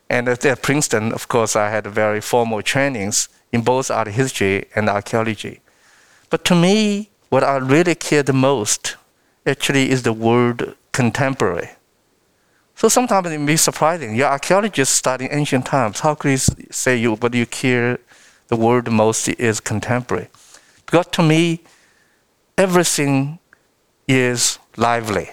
And 0.09 0.29
at 0.29 0.63
Princeton, 0.63 1.13
of 1.13 1.27
course, 1.29 1.57
I 1.57 1.71
had 1.71 1.87
very 1.87 2.21
formal 2.21 2.63
trainings 2.63 3.29
in 3.53 3.63
both 3.63 3.91
art 3.91 4.09
history 4.09 4.67
and 4.77 4.89
archaeology. 4.89 5.61
But 6.31 6.45
to 6.47 6.55
me, 6.55 7.11
what 7.29 7.43
I 7.43 7.57
really 7.57 7.95
care 7.95 8.23
the 8.23 8.33
most 8.33 8.97
actually 9.45 9.91
is 9.91 10.03
the 10.03 10.13
word 10.13 10.77
contemporary. 10.93 11.71
So 12.77 12.89
sometimes 12.89 13.29
it 13.29 13.39
may 13.39 13.47
be 13.47 13.57
surprising. 13.57 14.15
You're 14.15 14.29
archaeologist 14.29 14.95
studying 14.95 15.31
ancient 15.33 15.67
times. 15.67 16.01
How 16.01 16.15
could 16.15 16.33
you 16.33 16.37
say 16.71 16.97
you 16.97 17.15
what 17.15 17.35
you 17.35 17.47
care 17.47 17.99
the 18.49 18.57
word 18.57 18.91
most 18.91 19.29
is 19.29 19.61
contemporary? 19.61 20.29
Because 20.85 21.07
to 21.13 21.23
me, 21.23 21.61
everything 22.57 23.39
is 24.09 24.59
lively. 24.77 25.31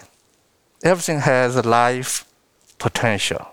Everything 0.83 1.19
has 1.19 1.55
a 1.55 1.61
life 1.61 2.25
potential. 2.79 3.47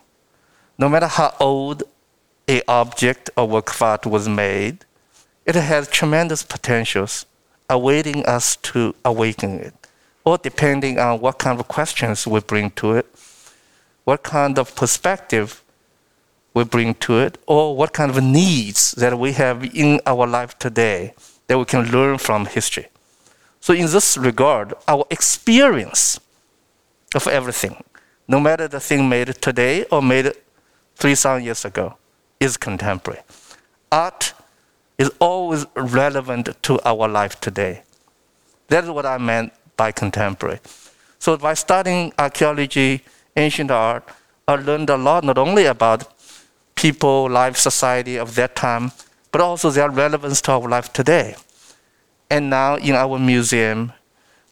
No 0.78 0.88
matter 0.88 1.06
how 1.06 1.34
old 1.38 1.82
a 2.48 2.62
object 2.66 3.30
or 3.36 3.46
work 3.46 3.70
of 3.70 3.82
art 3.82 4.06
was 4.06 4.28
made, 4.28 4.84
it 5.46 5.54
has 5.54 5.88
tremendous 5.88 6.42
potentials 6.42 7.26
awaiting 7.68 8.24
us 8.26 8.56
to 8.56 8.94
awaken 9.04 9.60
it, 9.60 9.74
or 10.24 10.38
depending 10.38 10.98
on 10.98 11.20
what 11.20 11.38
kind 11.38 11.60
of 11.60 11.68
questions 11.68 12.26
we 12.26 12.40
bring 12.40 12.70
to 12.72 12.92
it, 12.92 13.06
what 14.04 14.22
kind 14.22 14.58
of 14.58 14.74
perspective 14.74 15.59
we 16.54 16.64
bring 16.64 16.94
to 16.94 17.18
it, 17.18 17.38
or 17.46 17.76
what 17.76 17.92
kind 17.92 18.10
of 18.10 18.22
needs 18.22 18.92
that 18.92 19.18
we 19.18 19.32
have 19.32 19.64
in 19.74 20.00
our 20.06 20.26
life 20.26 20.58
today 20.58 21.14
that 21.46 21.58
we 21.58 21.64
can 21.64 21.90
learn 21.90 22.18
from 22.18 22.46
history. 22.46 22.86
So, 23.60 23.74
in 23.74 23.86
this 23.86 24.16
regard, 24.16 24.74
our 24.88 25.04
experience 25.10 26.18
of 27.14 27.26
everything, 27.26 27.82
no 28.26 28.40
matter 28.40 28.66
the 28.68 28.80
thing 28.80 29.08
made 29.08 29.34
today 29.40 29.84
or 29.90 30.02
made 30.02 30.32
3,000 30.96 31.44
years 31.44 31.64
ago, 31.64 31.96
is 32.38 32.56
contemporary. 32.56 33.20
Art 33.92 34.32
is 34.96 35.10
always 35.18 35.66
relevant 35.76 36.48
to 36.62 36.80
our 36.84 37.08
life 37.08 37.40
today. 37.40 37.82
That 38.68 38.84
is 38.84 38.90
what 38.90 39.06
I 39.06 39.18
meant 39.18 39.52
by 39.76 39.92
contemporary. 39.92 40.60
So, 41.18 41.36
by 41.36 41.54
studying 41.54 42.12
archaeology, 42.18 43.02
ancient 43.36 43.70
art, 43.70 44.08
I 44.48 44.56
learned 44.56 44.90
a 44.90 44.96
lot 44.96 45.24
not 45.24 45.38
only 45.38 45.66
about 45.66 46.19
people, 46.80 47.28
life, 47.28 47.58
society 47.58 48.16
of 48.16 48.34
that 48.36 48.56
time, 48.56 48.90
but 49.32 49.40
also 49.42 49.68
their 49.68 49.90
relevance 49.90 50.40
to 50.40 50.52
our 50.52 50.66
life 50.66 50.90
today. 50.92 51.36
And 52.30 52.48
now 52.48 52.76
in 52.76 52.94
our 52.94 53.18
museum, 53.18 53.92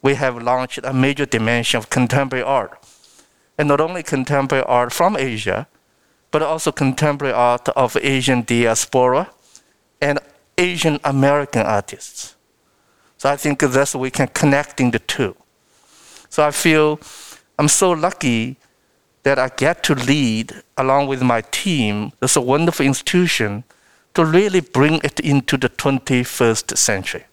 we 0.03 0.15
have 0.15 0.43
launched 0.43 0.81
a 0.85 0.93
major 0.93 1.25
dimension 1.25 1.79
of 1.79 1.89
contemporary 1.89 2.45
art. 2.45 2.79
And 3.57 3.69
not 3.69 3.81
only 3.81 4.03
contemporary 4.03 4.65
art 4.65 4.93
from 4.93 5.17
Asia, 5.17 5.67
but 6.31 6.43
also 6.43 6.71
contemporary 6.71 7.33
art 7.33 7.67
of 7.71 7.97
Asian 7.97 8.43
diaspora 8.43 9.31
and 10.01 10.19
Asian 10.59 11.01
American 11.05 11.63
artists. 11.63 12.37
So 13.17 13.31
I 13.31 13.37
think 13.37 13.61
that's 13.61 13.95
we 13.95 14.11
can 14.11 14.29
connecting 14.29 14.91
the 14.91 14.99
two. 14.99 15.35
So 16.29 16.47
I 16.47 16.51
feel 16.51 17.01
I'm 17.59 17.69
so 17.69 17.91
lucky 17.91 18.57
that 19.29 19.39
I 19.39 19.51
get 19.57 19.83
to 19.83 19.95
lead 19.95 20.55
along 20.79 21.07
with 21.07 21.21
my 21.21 21.43
team 21.43 22.13
this 22.19 22.35
wonderful 22.39 22.87
institution 22.87 23.63
to 24.15 24.25
really 24.25 24.61
bring 24.61 25.03
it 25.05 25.21
into 25.21 25.59
the 25.59 25.69
21st 25.69 26.79
century. 26.79 27.25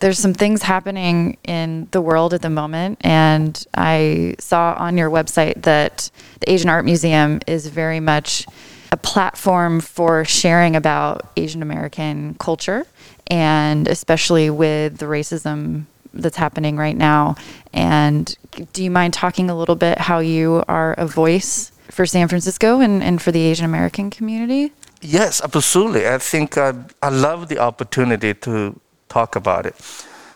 There's 0.00 0.18
some 0.18 0.34
things 0.34 0.62
happening 0.62 1.36
in 1.44 1.86
the 1.92 2.00
world 2.00 2.34
at 2.34 2.42
the 2.42 2.50
moment, 2.50 2.98
and 3.02 3.52
I 3.74 4.34
saw 4.40 4.74
on 4.76 4.98
your 4.98 5.10
website 5.10 5.62
that 5.62 6.10
the 6.40 6.50
Asian 6.50 6.70
Art 6.70 6.84
Museum 6.84 7.38
is 7.46 7.68
very 7.68 8.00
much 8.00 8.46
a 8.90 8.96
platform 8.96 9.80
for 9.80 10.24
sharing 10.24 10.74
about 10.74 11.30
Asian 11.36 11.62
American 11.62 12.34
culture, 12.40 12.84
and 13.28 13.86
especially 13.86 14.50
with 14.50 14.98
the 14.98 15.06
racism 15.06 15.86
that's 16.20 16.36
happening 16.36 16.76
right 16.76 16.96
now. 16.96 17.36
And 17.72 18.36
do 18.72 18.82
you 18.82 18.90
mind 18.90 19.14
talking 19.14 19.50
a 19.50 19.56
little 19.56 19.76
bit 19.76 19.98
how 19.98 20.18
you 20.18 20.64
are 20.68 20.94
a 20.94 21.06
voice 21.06 21.72
for 21.90 22.06
San 22.06 22.28
Francisco 22.28 22.80
and, 22.80 23.02
and 23.02 23.20
for 23.20 23.32
the 23.32 23.40
Asian 23.40 23.64
American 23.64 24.10
community? 24.10 24.72
Yes, 25.00 25.40
absolutely. 25.42 26.08
I 26.08 26.18
think 26.18 26.56
I, 26.58 26.72
I 27.02 27.10
love 27.10 27.48
the 27.48 27.58
opportunity 27.58 28.34
to 28.34 28.78
talk 29.08 29.36
about 29.36 29.66
it. 29.66 29.74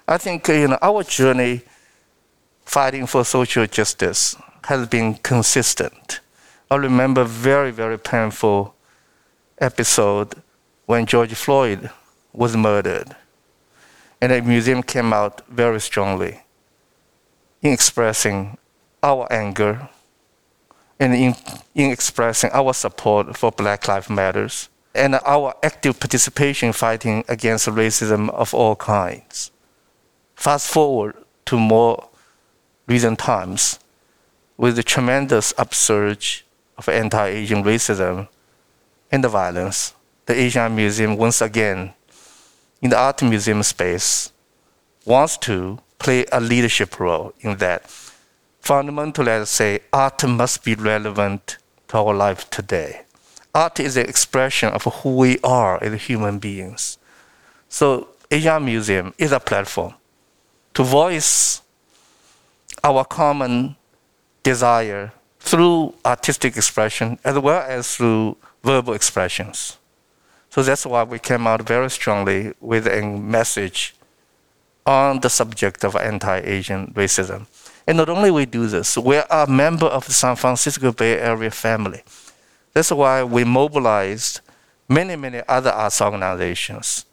I 0.07 0.19
think 0.19 0.49
you 0.49 0.69
know 0.69 0.79
our 0.83 1.03
journey 1.03 1.63
fighting 2.65 3.07
for 3.07 3.25
social 3.25 3.67
justice 3.67 4.37
has 4.65 4.87
been 4.89 5.15
consistent. 5.15 6.21
I 6.71 6.77
remember 6.77 7.25
very 7.25 7.71
very 7.71 7.99
painful 7.99 8.75
episode 9.59 10.43
when 10.87 11.07
George 11.07 11.35
Floyd 11.35 11.91
was 12.33 12.57
murdered, 12.57 13.15
and 14.21 14.33
the 14.33 14.43
museum 14.43 14.83
came 14.83 15.12
out 15.12 15.47
very 15.49 15.81
strongly 15.81 16.43
in 17.62 17.73
expressing 17.73 18.59
our 19.03 19.27
anger 19.33 19.89
and 20.99 21.15
in, 21.15 21.35
in 21.75 21.91
expressing 21.91 22.50
our 22.53 22.75
support 22.75 23.37
for 23.37 23.50
Black 23.50 23.89
Lives 23.89 24.11
Matters 24.11 24.69
and 24.95 25.15
our 25.25 25.55
active 25.62 25.99
participation 25.99 26.73
fighting 26.73 27.25
against 27.29 27.69
racism 27.69 28.29
of 28.31 28.53
all 28.53 28.77
kinds. 28.77 29.50
Fast 30.35 30.71
forward 30.71 31.15
to 31.47 31.59
more 31.59 32.09
recent 32.87 33.19
times, 33.19 33.79
with 34.57 34.77
the 34.77 34.83
tremendous 34.83 35.55
upsurge 35.57 36.45
of 36.77 36.89
anti-Asian 36.89 37.62
racism 37.62 38.29
and 39.11 39.25
the 39.25 39.29
violence, 39.29 39.95
the 40.27 40.35
Asian 40.35 40.75
Museum 40.75 41.17
once 41.17 41.41
again, 41.41 41.95
in 42.83 42.91
the 42.91 42.99
art 42.99 43.23
museum 43.23 43.63
space, 43.63 44.33
wants 45.05 45.37
to 45.39 45.79
play 45.99 46.25
a 46.33 46.41
leadership 46.41 46.99
role 46.99 47.33
in 47.41 47.57
that. 47.59 47.87
Fundamentally, 48.61 49.27
let's 49.27 49.51
say 49.51 49.81
art 49.93 50.27
must 50.27 50.65
be 50.65 50.75
relevant 50.75 51.59
to 51.89 51.97
our 51.99 52.15
life 52.15 52.49
today 52.51 53.03
art 53.55 53.81
is 53.81 53.97
an 53.97 54.07
expression 54.09 54.69
of 54.73 54.85
who 54.85 55.17
we 55.17 55.39
are 55.43 55.83
as 55.83 56.03
human 56.03 56.39
beings. 56.39 56.99
So 57.69 58.09
Asian 58.31 58.65
Museum 58.65 59.15
is 59.19 59.33
a 59.33 59.41
platform 59.41 59.95
to 60.75 60.83
voice 60.85 61.63
our 62.85 63.05
common 63.05 63.77
desire 64.43 65.13
through 65.41 65.95
artistic 66.05 66.57
expression 66.57 67.19
as 67.25 67.39
well 67.39 67.63
as 67.63 67.97
through 67.97 68.37
verbal 68.63 68.95
expressions. 68.95 69.79
So 70.50 70.62
that's 70.64 70.85
why 70.85 71.04
we 71.04 71.21
came 71.21 71.47
out 71.47 71.62
very 71.62 71.88
strongly 71.90 72.52
with 72.61 72.87
a 72.87 73.02
message 73.02 73.95
on 74.85 75.21
the 75.21 75.30
subject 75.30 75.85
of 75.85 75.95
anti-Asian 75.95 76.92
racism. 76.95 77.47
And 77.87 77.97
not 77.97 78.09
only 78.09 78.33
we 78.33 78.47
do 78.47 78.66
this, 78.66 78.99
we 78.99 79.16
are 79.16 79.26
a 79.30 79.47
member 79.47 79.87
of 79.87 80.07
the 80.07 80.12
San 80.12 80.35
Francisco 80.35 80.90
Bay 80.92 81.19
Area 81.19 81.50
family. 81.52 82.02
That's 82.73 82.90
why 82.90 83.23
we 83.23 83.45
mobilized 83.45 84.40
many, 84.88 85.14
many 85.14 85.40
other 85.49 85.71
arts 85.71 86.00
organizations, 86.00 87.07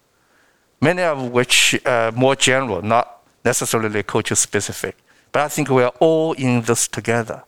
many 0.82 1.04
of 1.04 1.32
which 1.32 1.80
are 1.86 2.12
more 2.12 2.36
general, 2.36 2.82
not 2.82 3.22
necessarily 3.46 4.02
culture 4.02 4.36
specific. 4.36 4.98
But 5.32 5.44
I 5.44 5.48
think 5.50 5.70
we 5.70 5.84
are 5.84 5.94
all 6.00 6.34
in 6.34 6.62
this 6.62 6.88
together. 6.88 7.44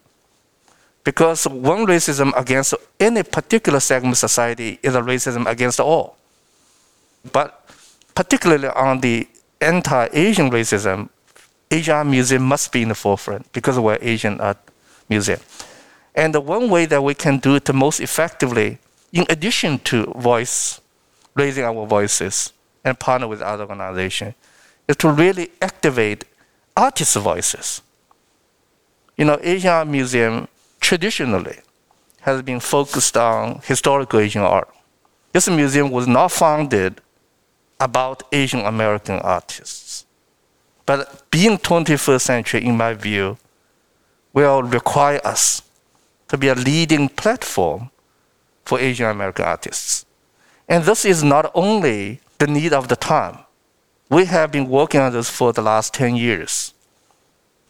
Because 1.04 1.48
one 1.48 1.86
racism 1.86 2.32
against 2.36 2.74
any 3.00 3.24
particular 3.24 3.80
segment 3.80 4.14
of 4.14 4.18
society 4.18 4.80
is 4.84 4.96
a 4.96 5.02
racism 5.02 5.50
against 5.50 5.80
all. 5.80 6.18
But 7.32 7.66
particularly 8.16 8.68
on 8.68 9.02
the 9.02 9.28
anti 9.62 10.10
Asian 10.14 10.50
racism, 10.52 11.10
Asian 11.72 12.10
Museum 12.10 12.44
must 12.44 12.72
be 12.72 12.82
in 12.82 12.90
the 12.90 12.96
forefront 12.96 13.52
because 13.54 13.80
we're 13.80 13.98
Asian 14.02 14.42
Art 14.42 14.58
Museum. 15.08 15.40
And 16.16 16.34
the 16.34 16.42
one 16.42 16.70
way 16.70 16.86
that 16.86 17.04
we 17.04 17.14
can 17.14 17.38
do 17.38 17.56
it 17.56 17.74
most 17.74 18.00
effectively, 18.00 18.80
in 19.14 19.26
addition 19.30 19.80
to 19.80 20.06
voice, 20.18 20.82
raising 21.36 21.64
our 21.64 21.86
voices 21.86 22.52
and 22.84 23.00
partner 23.00 23.28
with 23.28 23.42
other 23.42 23.64
organizations, 23.64 24.34
is 24.88 24.96
to 24.98 25.10
really 25.10 25.52
activate 25.62 26.26
artists' 26.76 27.16
voices. 27.16 27.82
You 29.16 29.26
know, 29.26 29.38
Asian 29.42 29.92
Museum 29.92 30.48
traditionally 30.80 31.60
has 32.22 32.42
been 32.42 32.60
focused 32.60 33.16
on 33.18 33.62
historical 33.64 34.20
Asian 34.20 34.42
art. 34.42 34.70
This 35.32 35.48
museum 35.48 35.92
was 35.92 36.08
not 36.08 36.32
founded 36.32 37.02
about 37.80 38.24
Asian 38.32 38.62
American 38.62 39.20
artists. 39.20 40.06
But 40.86 41.30
being 41.32 41.58
21st 41.58 42.22
century, 42.22 42.66
in 42.66 42.76
my 42.76 42.94
view, 42.94 43.38
will 44.34 44.64
require 44.64 45.22
us 45.24 45.62
to 46.28 46.38
be 46.38 46.48
a 46.48 46.56
leading 46.56 47.10
platform 47.10 47.92
for 48.66 48.80
Asian 48.80 49.08
American 49.08 49.46
artists. 49.46 50.06
And 50.68 50.84
this 50.84 51.06
is 51.06 51.24
not 51.24 51.52
only 51.54 52.22
the 52.38 52.48
need 52.48 52.74
of 52.74 52.88
the 52.88 52.96
time. 52.96 53.40
We 54.10 54.26
have 54.26 54.52
been 54.52 54.68
working 54.68 55.02
on 55.02 55.14
this 55.14 55.30
for 55.30 55.54
the 55.54 55.62
last 55.62 55.94
10 55.94 56.16
years. 56.16 56.74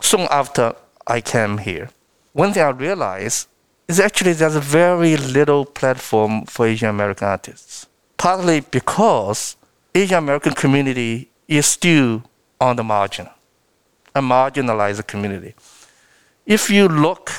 Soon 0.01 0.27
after 0.31 0.75
I 1.05 1.21
came 1.21 1.57
here, 1.59 1.89
one 2.33 2.53
thing 2.53 2.63
I 2.63 2.69
realized 2.69 3.47
is 3.87 3.99
actually 3.99 4.33
there's 4.33 4.55
very 4.55 5.17
little 5.17 5.65
platform 5.65 6.45
for 6.45 6.67
Asian 6.67 6.89
American 6.89 7.27
artists. 7.27 7.87
Partly 8.17 8.61
because 8.61 9.55
Asian 9.95 10.17
American 10.17 10.53
community 10.53 11.29
is 11.47 11.65
still 11.65 12.23
on 12.61 12.75
the 12.75 12.83
margin, 12.83 13.27
a 14.13 14.21
marginalized 14.21 15.07
community. 15.07 15.55
If 16.45 16.69
you 16.69 16.87
look 16.87 17.31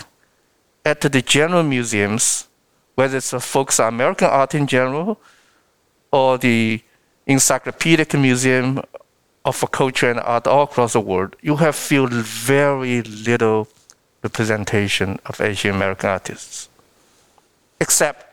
at 0.85 1.01
the 1.01 1.23
general 1.23 1.63
museums, 1.63 2.49
whether 2.95 3.19
it's 3.19 3.33
a 3.33 3.41
focus 3.41 3.79
on 3.81 3.95
American 3.95 4.29
art 4.29 4.55
in 4.55 4.67
general 4.67 5.21
or 6.11 6.39
the 6.39 6.83
Encyclopedic 7.27 8.15
Museum 8.15 8.83
of 9.45 9.71
Culture 9.71 10.11
and 10.11 10.21
Art 10.21 10.47
all 10.47 10.65
across 10.65 10.95
the 10.95 11.01
world, 11.01 11.37
you 11.41 11.57
have 11.57 11.77
feel 11.77 12.07
very 12.09 13.03
little 13.03 13.69
representation 14.23 15.19
of 15.27 15.41
Asian 15.41 15.75
American 15.75 16.11
artists, 16.11 16.69
except 17.81 18.27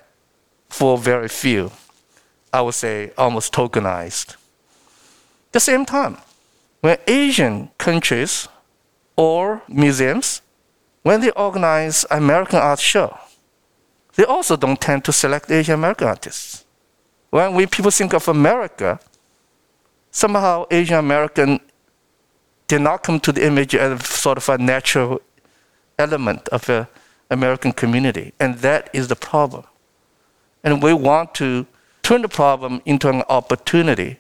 for 0.70 0.98
very 0.98 1.28
few. 1.28 1.72
I 2.54 2.62
would 2.62 2.76
say 2.76 3.12
almost 3.18 3.54
tokenized. 3.54 4.32
At 4.32 5.54
the 5.54 5.60
same 5.60 5.86
time, 5.86 6.18
when 6.82 6.98
Asian 7.08 7.70
countries 7.78 8.48
or 9.16 9.62
museums, 9.68 10.42
when 11.04 11.22
they 11.22 11.32
organize 11.32 12.06
American 12.10 12.60
art 12.60 12.80
show, 12.80 13.18
they 14.16 14.24
also 14.24 14.56
don't 14.56 14.80
tend 14.80 15.06
to 15.06 15.14
select 15.14 15.52
Asian 15.52 15.76
American 15.76 16.08
artists. 16.08 16.66
When 17.30 17.54
we 17.54 17.66
people 17.68 17.92
think 17.92 18.14
of 18.14 18.28
America, 18.28 19.00
somehow 20.12 20.66
Asian 20.72 20.98
American 20.98 21.60
did 22.68 22.82
not 22.82 23.04
come 23.04 23.20
to 23.20 23.32
the 23.32 23.46
image 23.46 23.76
as 23.76 24.06
sort 24.06 24.38
of 24.38 24.50
a 24.50 24.58
natural 24.58 25.22
element 25.98 26.48
of 26.50 26.66
the 26.66 26.88
American 27.30 27.72
community, 27.72 28.34
and 28.40 28.60
that 28.60 28.90
is 28.94 29.08
the 29.08 29.16
problem. 29.16 29.64
And 30.64 30.82
we 30.82 30.94
want 30.94 31.34
to 31.36 31.66
turn 32.04 32.22
the 32.22 32.30
problem 32.30 32.82
into 32.86 33.10
an 33.10 33.24
opportunity 33.30 34.20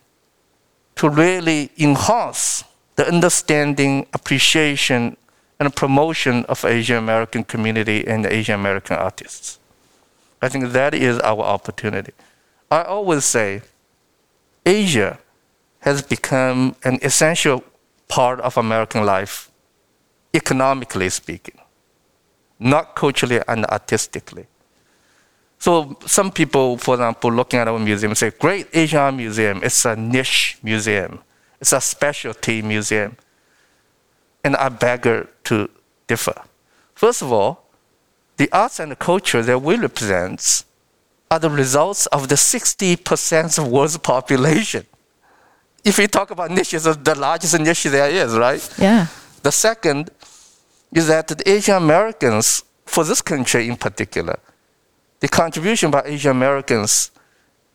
to 0.95 1.09
really 1.09 1.71
enhance 1.77 2.63
the 2.95 3.07
understanding, 3.07 4.07
appreciation, 4.13 5.15
and 5.59 5.75
promotion 5.75 6.45
of 6.45 6.65
Asian 6.65 6.97
American 6.97 7.43
community 7.43 8.05
and 8.05 8.25
Asian 8.25 8.55
American 8.55 8.97
artists. 8.97 9.59
I 10.41 10.49
think 10.49 10.71
that 10.71 10.93
is 10.93 11.19
our 11.19 11.41
opportunity. 11.41 12.13
I 12.69 12.83
always 12.83 13.25
say 13.25 13.61
Asia 14.65 15.19
has 15.79 16.01
become 16.01 16.75
an 16.83 16.99
essential 17.01 17.63
part 18.07 18.39
of 18.41 18.57
American 18.57 19.05
life, 19.05 19.49
economically 20.33 21.09
speaking, 21.09 21.57
not 22.59 22.95
culturally 22.95 23.39
and 23.47 23.65
artistically. 23.65 24.47
So 25.59 25.97
some 26.05 26.31
people, 26.31 26.77
for 26.77 26.95
example, 26.95 27.31
looking 27.31 27.59
at 27.59 27.67
our 27.67 27.79
museum 27.79 28.13
say, 28.15 28.31
Great 28.31 28.67
Asian 28.73 29.17
Museum, 29.17 29.61
it's 29.63 29.85
a 29.85 29.95
niche 29.95 30.59
museum. 30.61 31.19
It's 31.59 31.73
a 31.73 31.81
specialty 31.81 32.61
museum. 32.61 33.17
And 34.43 34.55
I 34.55 34.69
beg 34.69 35.27
to 35.45 35.69
differ. 36.05 36.35
First 36.93 37.21
of 37.21 37.31
all, 37.31 37.63
the 38.37 38.49
arts 38.51 38.79
and 38.79 38.91
the 38.91 38.95
culture 38.95 39.41
that 39.41 39.59
we 39.59 39.75
represent 39.77 40.63
are 41.29 41.39
the 41.39 41.49
results 41.49 42.05
of 42.07 42.27
the 42.29 42.35
60% 42.35 43.57
of 43.57 43.67
world's 43.67 43.97
population. 43.97 44.85
If 45.83 45.97
we 45.97 46.07
talk 46.07 46.31
about 46.31 46.51
niches, 46.51 46.83
the 46.83 47.15
largest 47.15 47.59
niche 47.59 47.83
there 47.83 48.09
is, 48.09 48.37
right? 48.37 48.75
Yeah. 48.77 49.07
The 49.41 49.51
second 49.51 50.11
is 50.93 51.07
that 51.07 51.27
the 51.27 51.49
Asian 51.49 51.75
Americans, 51.75 52.63
for 52.85 53.03
this 53.03 53.21
country 53.21 53.67
in 53.67 53.75
particular, 53.75 54.39
the 55.19 55.27
contribution 55.27 55.91
by 55.91 56.03
Asian 56.05 56.31
Americans 56.31 57.11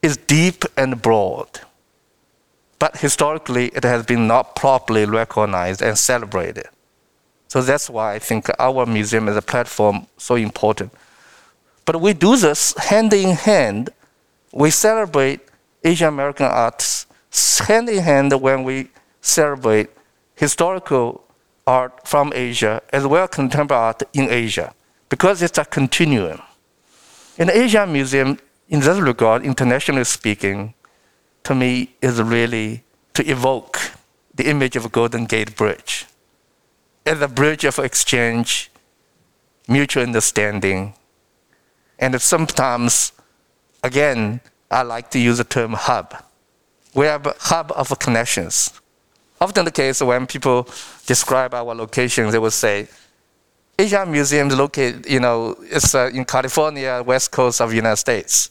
is 0.01 0.17
deep 0.17 0.65
and 0.77 1.01
broad. 1.01 1.61
But 2.79 2.99
historically, 2.99 3.67
it 3.69 3.85
has 3.85 4.05
been 4.05 4.27
not 4.27 4.57
properly 4.57 5.05
recognized 5.05 5.83
and 5.83 5.97
celebrated. 5.97 6.67
So 7.49 7.63
that's 7.63 7.91
why 7.91 8.15
I 8.15 8.19
think 8.19 8.49
our 8.59 8.87
museum 8.87 9.29
as 9.29 9.37
a 9.37 9.43
platform 9.43 10.07
so 10.17 10.37
important. 10.37 10.93
But 11.85 12.01
we 12.01 12.13
do 12.13 12.37
this 12.37 12.75
hand 12.77 13.13
in 13.13 13.37
hand. 13.37 13.91
We 14.53 14.71
celebrate 14.71 15.41
Asian 15.85 16.09
American 16.09 16.47
arts 16.47 17.07
hand 17.61 17.89
in 17.89 18.03
hand 18.03 18.33
when 18.41 18.65
we 18.65 18.89
celebrate 19.21 19.91
historical 20.35 21.25
art 21.67 22.07
from 22.07 22.33
Asia 22.35 22.83
as 22.93 23.07
well 23.07 23.25
as 23.25 23.31
contemporary 23.31 23.83
art 23.83 24.03
in 24.13 24.31
Asia, 24.31 24.75
because 25.09 25.43
it's 25.43 25.59
a 25.59 25.65
continuum. 25.65 26.41
In 27.39 27.47
the 27.47 27.57
Asian 27.57 27.93
Museum, 27.93 28.39
in 28.69 28.81
this 28.81 28.99
regard, 28.99 29.45
internationally 29.45 30.05
speaking, 30.05 30.75
to 31.45 31.55
me 31.55 31.95
is 32.01 32.23
really 32.23 32.85
to 33.15 33.29
evoke 33.29 33.79
the 34.35 34.49
image 34.49 34.77
of 34.77 34.85
a 34.85 34.89
Golden 34.89 35.27
Gate 35.27 35.57
Bridge 35.57 36.07
as 37.05 37.21
a 37.21 37.29
bridge 37.29 37.65
of 37.65 37.79
exchange, 37.79 38.71
mutual 39.69 40.03
understanding, 40.03 40.95
and 41.99 42.21
sometimes, 42.21 43.13
again, 43.83 44.41
I 44.71 44.83
like 44.83 45.11
to 45.11 45.19
use 45.19 45.39
the 45.39 45.45
term 45.45 45.73
hub. 45.75 46.25
We 46.95 47.07
have 47.07 47.27
a 47.27 47.35
hub 47.39 47.73
of 47.75 47.97
connections. 47.99 48.73
Often 49.41 49.65
the 49.65 49.71
case 49.71 50.01
when 50.01 50.27
people 50.27 50.69
describe 51.07 51.55
our 51.55 51.75
location, 51.75 52.31
they 52.31 52.39
will 52.39 52.51
say, 52.51 52.89
Asian 53.79 54.11
Museum 54.11 54.49
is 54.49 54.57
located, 54.57 55.07
you 55.09 55.21
know, 55.21 55.57
it's 55.63 55.95
uh, 55.95 56.11
in 56.13 56.25
California, 56.25 57.03
west 57.05 57.31
coast 57.31 57.61
of 57.61 57.71
the 57.71 57.77
United 57.77 57.97
States. 57.97 58.51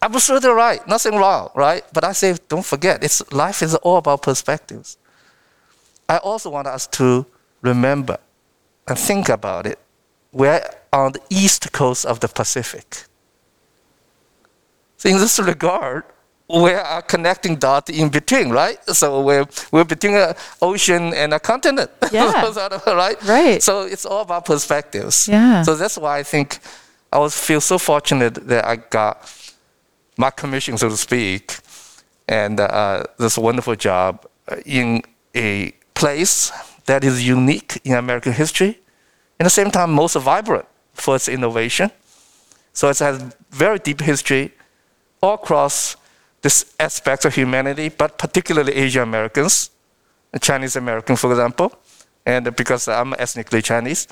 Absolutely 0.00 0.50
right, 0.50 0.86
nothing 0.88 1.14
wrong, 1.14 1.50
right? 1.54 1.84
But 1.92 2.04
I 2.04 2.12
say, 2.12 2.36
don't 2.48 2.64
forget, 2.64 3.04
it's, 3.04 3.22
life 3.32 3.62
is 3.62 3.74
all 3.76 3.98
about 3.98 4.22
perspectives. 4.22 4.98
I 6.08 6.18
also 6.18 6.50
want 6.50 6.66
us 6.66 6.86
to 6.88 7.24
remember 7.62 8.18
and 8.88 8.98
think 8.98 9.28
about 9.28 9.66
it. 9.66 9.78
We're 10.32 10.62
on 10.92 11.12
the 11.12 11.22
east 11.30 11.72
coast 11.72 12.04
of 12.04 12.20
the 12.20 12.28
Pacific. 12.28 13.04
So 14.96 15.08
in 15.08 15.18
this 15.18 15.38
regard, 15.38 16.04
we 16.52 16.70
are 16.72 17.00
connecting 17.02 17.56
dot 17.56 17.88
in 17.88 18.10
between, 18.10 18.50
right? 18.50 18.78
So 18.94 19.22
we're, 19.22 19.46
we're 19.70 19.84
between 19.84 20.14
an 20.14 20.34
ocean 20.60 21.14
and 21.14 21.32
a 21.32 21.40
continent. 21.40 21.90
Yeah. 22.12 22.52
right? 22.86 23.16
Right. 23.24 23.62
So 23.62 23.82
it's 23.82 24.04
all 24.04 24.20
about 24.20 24.44
perspectives. 24.44 25.28
Yeah. 25.28 25.62
So 25.62 25.74
that's 25.74 25.96
why 25.96 26.18
I 26.18 26.22
think 26.22 26.58
I 27.10 27.18
was 27.18 27.34
feel 27.34 27.60
so 27.60 27.78
fortunate 27.78 28.34
that 28.48 28.66
I 28.66 28.76
got 28.76 29.32
my 30.18 30.30
commission, 30.30 30.76
so 30.76 30.90
to 30.90 30.96
speak, 30.96 31.56
and 32.28 32.60
uh, 32.60 33.04
this 33.18 33.38
wonderful 33.38 33.76
job 33.76 34.26
in 34.66 35.02
a 35.34 35.72
place 35.94 36.52
that 36.84 37.02
is 37.02 37.26
unique 37.26 37.80
in 37.84 37.94
American 37.94 38.32
history, 38.32 38.78
at 39.40 39.44
the 39.44 39.50
same 39.50 39.70
time 39.70 39.90
most 39.92 40.16
vibrant 40.16 40.66
for 40.92 41.16
its 41.16 41.28
innovation. 41.28 41.90
So 42.74 42.90
it 42.90 42.98
has 42.98 43.22
very 43.50 43.78
deep 43.78 44.00
history 44.02 44.52
all 45.22 45.34
across 45.34 45.96
this 46.42 46.74
aspect 46.78 47.24
of 47.24 47.34
humanity, 47.34 47.88
but 47.88 48.18
particularly 48.18 48.74
Asian 48.74 49.02
Americans, 49.02 49.70
Chinese 50.40 50.76
American, 50.76 51.16
for 51.16 51.30
example, 51.30 51.72
and 52.26 52.54
because 52.56 52.88
I'm 52.88 53.14
ethnically 53.14 53.62
Chinese, 53.62 54.08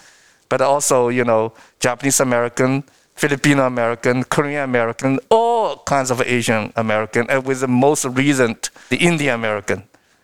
but 0.49 0.61
also, 0.61 1.09
you 1.09 1.25
know, 1.25 1.53
Japanese 1.79 2.21
American, 2.21 2.85
Filipino 3.15 3.67
American, 3.67 4.25
Korean 4.25 4.65
American, 4.65 5.19
all 5.29 5.79
kinds 5.79 6.11
of 6.11 6.23
Asian 6.23 6.73
American, 6.77 7.29
and 7.29 7.45
with 7.45 7.61
the 7.61 7.69
most 7.69 8.05
recent, 8.05 8.71
the 8.89 8.97
Indian 8.97 9.35
American, 9.35 9.83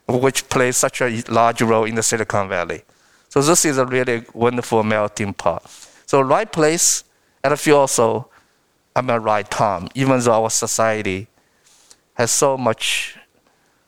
which 0.08 0.48
plays 0.48 0.76
such 0.76 1.00
a 1.00 1.22
large 1.28 1.60
role 1.62 1.84
in 1.84 1.94
the 1.94 2.02
Silicon 2.02 2.48
Valley. 2.48 2.82
So 3.28 3.42
this 3.42 3.64
is 3.64 3.78
a 3.78 3.84
really 3.84 4.24
wonderful 4.32 4.82
melting 4.82 5.34
pot. 5.34 5.68
So 6.06 6.20
right 6.20 6.50
place, 6.50 7.04
and 7.42 7.52
I 7.52 7.56
feel 7.56 7.78
also 7.78 8.30
I'm 8.94 9.10
at 9.10 9.22
right 9.22 9.48
time, 9.50 9.88
even 9.94 10.20
though 10.20 10.44
our 10.44 10.50
society 10.50 11.28
has 12.16 12.31
so 12.31 12.57
much 12.57 13.16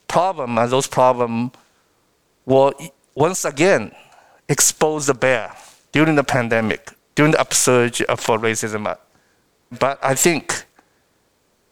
problem, 0.06 0.58
and 0.58 0.70
those 0.70 0.86
problems 0.86 1.52
will 2.44 2.72
once 3.14 3.44
again 3.44 3.92
expose 4.48 5.06
the 5.06 5.14
bear 5.14 5.54
during 5.92 6.14
the 6.14 6.24
pandemic, 6.24 6.92
during 7.14 7.32
the 7.32 7.40
upsurge 7.40 8.02
of 8.02 8.20
racism. 8.20 8.86
Uh, 8.86 8.96
but 9.78 9.98
I 10.02 10.14
think 10.14 10.64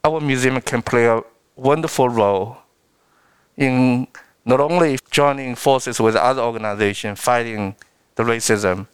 our 0.02 0.20
museum 0.20 0.60
can 0.60 0.82
play 0.82 1.06
a 1.06 1.22
wonderful 1.56 2.08
role 2.08 2.58
in 3.56 4.06
not 4.44 4.60
only 4.60 4.98
joining 5.10 5.54
forces 5.54 6.00
with 6.00 6.16
other 6.16 6.42
organizations 6.42 7.20
fighting 7.20 7.74
the 8.14 8.22
racism, 8.22 8.86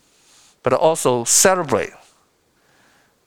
but 0.63 0.73
also 0.73 1.25
celebrate 1.25 1.93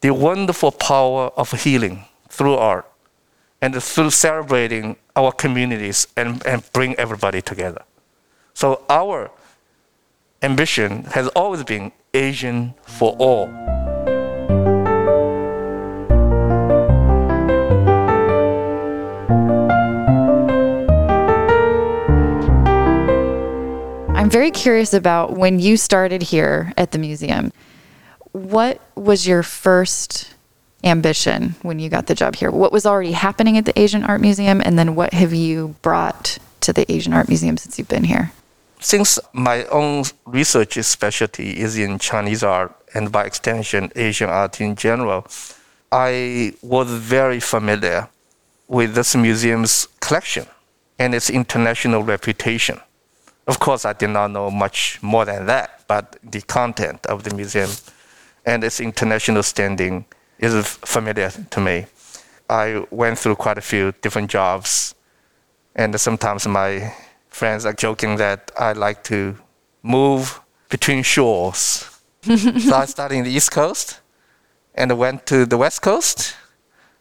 the 0.01 0.13
wonderful 0.13 0.71
power 0.71 1.31
of 1.37 1.51
healing 1.51 2.05
through 2.29 2.55
art 2.55 2.85
and 3.65 3.81
through 3.81 4.11
celebrating 4.11 4.95
our 5.15 5.31
communities 5.31 6.05
and, 6.15 6.45
and 6.45 6.71
bring 6.71 6.93
everybody 6.97 7.41
together. 7.41 7.81
So 8.53 8.83
our 8.87 9.31
ambition 10.43 11.05
has 11.05 11.29
always 11.29 11.63
been 11.63 11.91
Asian 12.13 12.75
for 12.83 13.15
all. 13.17 13.47
I'm 24.15 24.29
very 24.29 24.51
curious 24.51 24.93
about 24.93 25.35
when 25.35 25.59
you 25.59 25.75
started 25.75 26.21
here 26.21 26.71
at 26.77 26.91
the 26.91 26.99
museum. 26.99 27.51
What 28.31 28.79
was 28.93 29.27
your 29.27 29.41
first 29.41 30.34
ambition 30.85 31.55
when 31.63 31.79
you 31.79 31.89
got 31.89 32.07
the 32.07 32.15
job 32.15 32.35
here? 32.35 32.51
What 32.51 32.71
was 32.71 32.85
already 32.85 33.11
happening 33.11 33.57
at 33.57 33.65
the 33.65 33.77
Asian 33.79 34.03
Art 34.03 34.21
Museum, 34.21 34.61
and 34.63 34.77
then 34.77 34.95
what 34.95 35.13
have 35.13 35.33
you 35.33 35.75
brought 35.81 36.37
to 36.61 36.71
the 36.71 36.89
Asian 36.91 37.13
Art 37.13 37.27
Museum 37.27 37.57
since 37.57 37.77
you've 37.77 37.87
been 37.87 38.03
here? 38.03 38.31
Since 38.79 39.19
my 39.33 39.65
own 39.65 40.03
research 40.25 40.77
specialty 40.83 41.59
is 41.59 41.77
in 41.77 41.97
Chinese 41.97 42.43
art 42.43 42.75
and 42.93 43.11
by 43.11 43.25
extension 43.25 43.91
Asian 43.95 44.29
art 44.29 44.61
in 44.61 44.75
general, 44.75 45.27
I 45.91 46.53
was 46.61 46.89
very 46.91 47.39
familiar 47.39 48.09
with 48.67 48.95
this 48.95 49.15
museum's 49.15 49.87
collection 49.99 50.45
and 50.99 51.13
its 51.15 51.29
international 51.29 52.03
reputation. 52.03 52.79
Of 53.47 53.59
course, 53.59 53.85
I 53.85 53.93
did 53.93 54.09
not 54.09 54.31
know 54.31 54.49
much 54.49 54.99
more 55.01 55.25
than 55.25 55.45
that, 55.45 55.83
but 55.87 56.17
the 56.23 56.41
content 56.41 57.05
of 57.05 57.23
the 57.23 57.33
museum 57.33 57.69
and 58.45 58.63
its 58.63 58.79
international 58.79 59.43
standing 59.43 60.05
is 60.39 60.65
familiar 60.85 61.31
to 61.49 61.59
me. 61.61 61.85
I 62.49 62.85
went 62.91 63.17
through 63.19 63.35
quite 63.35 63.57
a 63.57 63.61
few 63.61 63.93
different 64.01 64.29
jobs, 64.29 64.95
and 65.75 65.99
sometimes 65.99 66.47
my 66.47 66.93
friends 67.29 67.65
are 67.65 67.73
joking 67.73 68.17
that 68.17 68.51
I 68.57 68.73
like 68.73 69.03
to 69.05 69.35
move 69.83 70.41
between 70.69 71.03
shores. 71.03 71.89
so 72.23 72.75
I 72.75 72.85
started 72.85 73.15
in 73.15 73.23
the 73.23 73.31
East 73.31 73.51
Coast 73.51 73.99
and 74.73 74.97
went 74.97 75.25
to 75.27 75.45
the 75.45 75.57
West 75.57 75.81
Coast, 75.81 76.35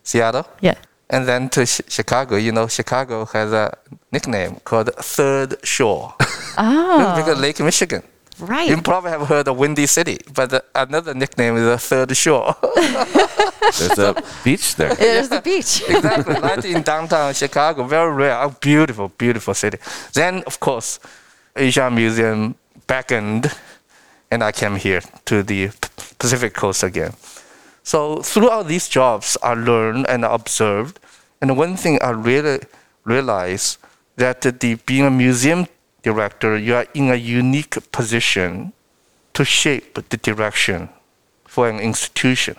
Seattle. 0.02 0.46
Yeah. 0.60 0.74
And 1.10 1.28
then 1.28 1.48
to 1.50 1.66
Ch- 1.66 1.82
Chicago. 1.88 2.36
You 2.36 2.52
know, 2.52 2.66
Chicago 2.66 3.26
has 3.26 3.52
a 3.52 3.76
nickname 4.10 4.56
called 4.64 4.90
Third 4.96 5.56
Shore. 5.64 6.14
Oh, 6.56 7.14
because 7.16 7.40
Lake 7.40 7.58
Michigan. 7.58 8.04
right. 8.38 8.68
You 8.70 8.80
probably 8.80 9.10
have 9.10 9.26
heard 9.26 9.48
of 9.48 9.56
Windy 9.58 9.86
City, 9.86 10.18
but 10.32 10.50
the, 10.50 10.64
another 10.72 11.12
nickname 11.12 11.56
is 11.56 11.64
the 11.64 11.78
Third 11.78 12.16
Shore. 12.16 12.54
There's 13.72 13.98
a 13.98 14.22
beach 14.42 14.76
there. 14.76 14.94
There's 14.98 15.28
the 15.28 15.40
beach. 15.40 15.82
exactly, 15.88 16.34
right 16.34 16.64
in 16.64 16.82
downtown 16.82 17.34
Chicago. 17.34 17.84
Very 17.84 18.12
rare. 18.12 18.42
A 18.42 18.50
beautiful, 18.50 19.08
beautiful 19.08 19.54
city. 19.54 19.78
Then, 20.12 20.42
of 20.46 20.60
course, 20.60 21.00
Asian 21.56 21.94
Museum 21.94 22.54
beckoned, 22.86 23.50
and 24.30 24.42
I 24.42 24.52
came 24.52 24.76
here 24.76 25.02
to 25.26 25.42
the 25.42 25.70
Pacific 26.18 26.54
Coast 26.54 26.82
again. 26.82 27.14
So 27.82 28.22
throughout 28.22 28.66
these 28.66 28.88
jobs, 28.88 29.36
I 29.42 29.54
learned 29.54 30.06
and 30.08 30.24
observed, 30.24 30.98
and 31.40 31.56
one 31.56 31.76
thing 31.76 31.98
I 32.02 32.10
really 32.10 32.60
realized 33.04 33.78
that 34.16 34.40
the 34.40 34.74
being 34.86 35.04
a 35.04 35.10
museum 35.10 35.66
director, 36.02 36.56
you 36.56 36.74
are 36.74 36.86
in 36.94 37.10
a 37.10 37.16
unique 37.16 37.76
position 37.92 38.72
to 39.34 39.44
shape 39.44 39.94
the 40.08 40.16
direction 40.16 40.88
for 41.46 41.68
an 41.68 41.80
institution. 41.80 42.56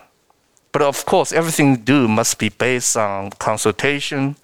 But 0.75 0.81
of 0.81 1.05
course, 1.05 1.31
everything 1.31 1.69
you 1.71 1.77
do 1.77 2.05
must 2.05 2.37
be 2.37 2.49
based 2.49 2.97
on 2.97 3.29
consultation, 3.29 4.35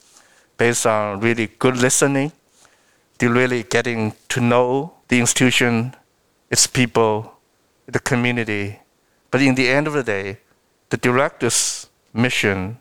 based 0.56 0.86
on 0.86 1.20
really 1.20 1.48
good 1.60 1.76
listening, 1.76 2.32
to 3.18 3.30
really 3.30 3.64
getting 3.64 4.14
to 4.30 4.40
know 4.40 4.94
the 5.10 5.20
institution, 5.20 5.94
its 6.50 6.68
people, 6.68 7.34
the 7.86 8.00
community. 8.00 8.80
But 9.30 9.42
in 9.42 9.56
the 9.56 9.68
end 9.68 9.88
of 9.88 9.94
the 9.94 10.04
day, 10.04 10.38
the 10.88 10.96
director's 10.96 11.90
mission 12.14 12.78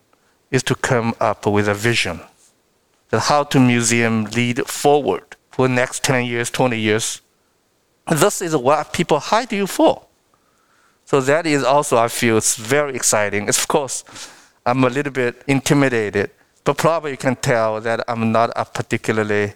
is 0.53 0.63
to 0.63 0.77
come 0.77 1.17
up 1.19 1.45
with 1.45 1.67
a 1.67 1.75
vision 1.75 2.21
that 3.09 3.23
how 3.23 3.43
to 3.43 3.59
museum 3.59 4.27
lead 4.27 4.65
forward 4.69 5.35
for 5.51 5.67
the 5.67 5.75
next 5.75 6.05
10 6.05 6.25
years, 6.25 6.51
20 6.51 6.79
years. 6.79 7.21
This 8.09 8.43
is 8.43 8.55
what 8.55 8.93
people 8.93 9.19
hire 9.19 9.49
you 9.51 9.67
for. 9.67 10.07
So 11.11 11.21
that 11.23 11.45
is 11.45 11.65
also, 11.65 11.97
I 11.97 12.07
feel, 12.07 12.37
it's 12.37 12.55
very 12.55 12.95
exciting. 12.95 13.49
Of 13.49 13.67
course, 13.67 14.05
I'm 14.65 14.85
a 14.85 14.89
little 14.89 15.13
bit 15.13 15.43
intimidated, 15.49 16.31
but 16.63 16.79
probably 16.79 17.11
you 17.11 17.17
can 17.17 17.35
tell 17.35 17.81
that 17.81 18.05
I'm 18.07 18.31
not 18.31 18.53
a 18.55 18.65
particularly 18.65 19.55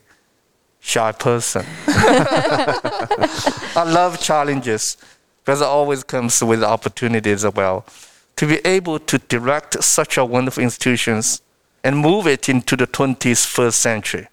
shy 0.81 1.13
person. 1.13 1.65
I 1.87 3.85
love 3.87 4.21
challenges 4.21 4.97
because 5.45 5.61
it 5.61 5.67
always 5.67 6.03
comes 6.03 6.43
with 6.43 6.65
opportunities 6.65 7.45
as 7.45 7.55
well. 7.55 7.87
To 8.35 8.49
be 8.49 8.59
able 8.65 8.99
to 8.99 9.19
direct 9.19 9.85
such 9.85 10.19
a 10.19 10.25
wonderful 10.25 10.61
institutions 10.61 11.41
and 11.85 11.97
move 11.97 12.27
it 12.27 12.49
into 12.49 12.75
the 12.75 12.89
21st 12.89 13.75
century. 13.75 14.27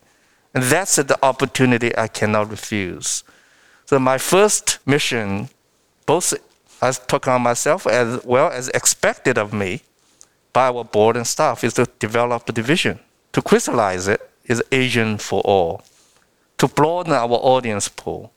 And 0.56 0.64
that's 0.64 0.96
the 0.96 1.20
opportunity 1.22 1.96
I 1.96 2.08
cannot 2.08 2.50
refuse. 2.50 3.24
So 3.86 4.00
my 4.00 4.18
first 4.18 4.80
mission, 4.88 5.50
both 6.08 6.34
I 6.82 6.92
took 6.92 7.28
on 7.28 7.42
myself 7.42 7.86
as 7.86 8.24
well 8.26 8.50
as 8.52 8.70
expected 8.70 9.38
of 9.38 9.54
me 9.54 9.82
by 10.54 10.68
our 10.68 10.84
board 10.84 11.16
and 11.16 11.26
staff, 11.26 11.64
is 11.64 11.76
to 11.76 11.88
develop 12.00 12.46
the 12.46 12.62
vision. 12.62 13.00
To 13.34 13.42
crystallize 13.42 14.08
it 14.08 14.30
is 14.46 14.62
Asian 14.72 15.18
for 15.18 15.42
all. 15.42 15.84
To 16.58 16.68
broaden 16.68 17.14
our 17.14 17.30
audience 17.30 17.88
pool. 17.88 18.32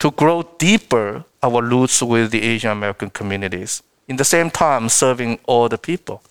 To 0.00 0.10
grow 0.10 0.42
deeper 0.58 1.24
our 1.42 1.62
roots 1.62 2.02
with 2.02 2.30
the 2.30 2.42
Asian 2.42 2.70
American 2.70 3.10
communities. 3.10 3.82
In 4.08 4.16
the 4.16 4.24
same 4.24 4.50
time, 4.50 4.88
serving 4.88 5.38
all 5.46 5.68
the 5.68 5.78
people. 5.78 6.22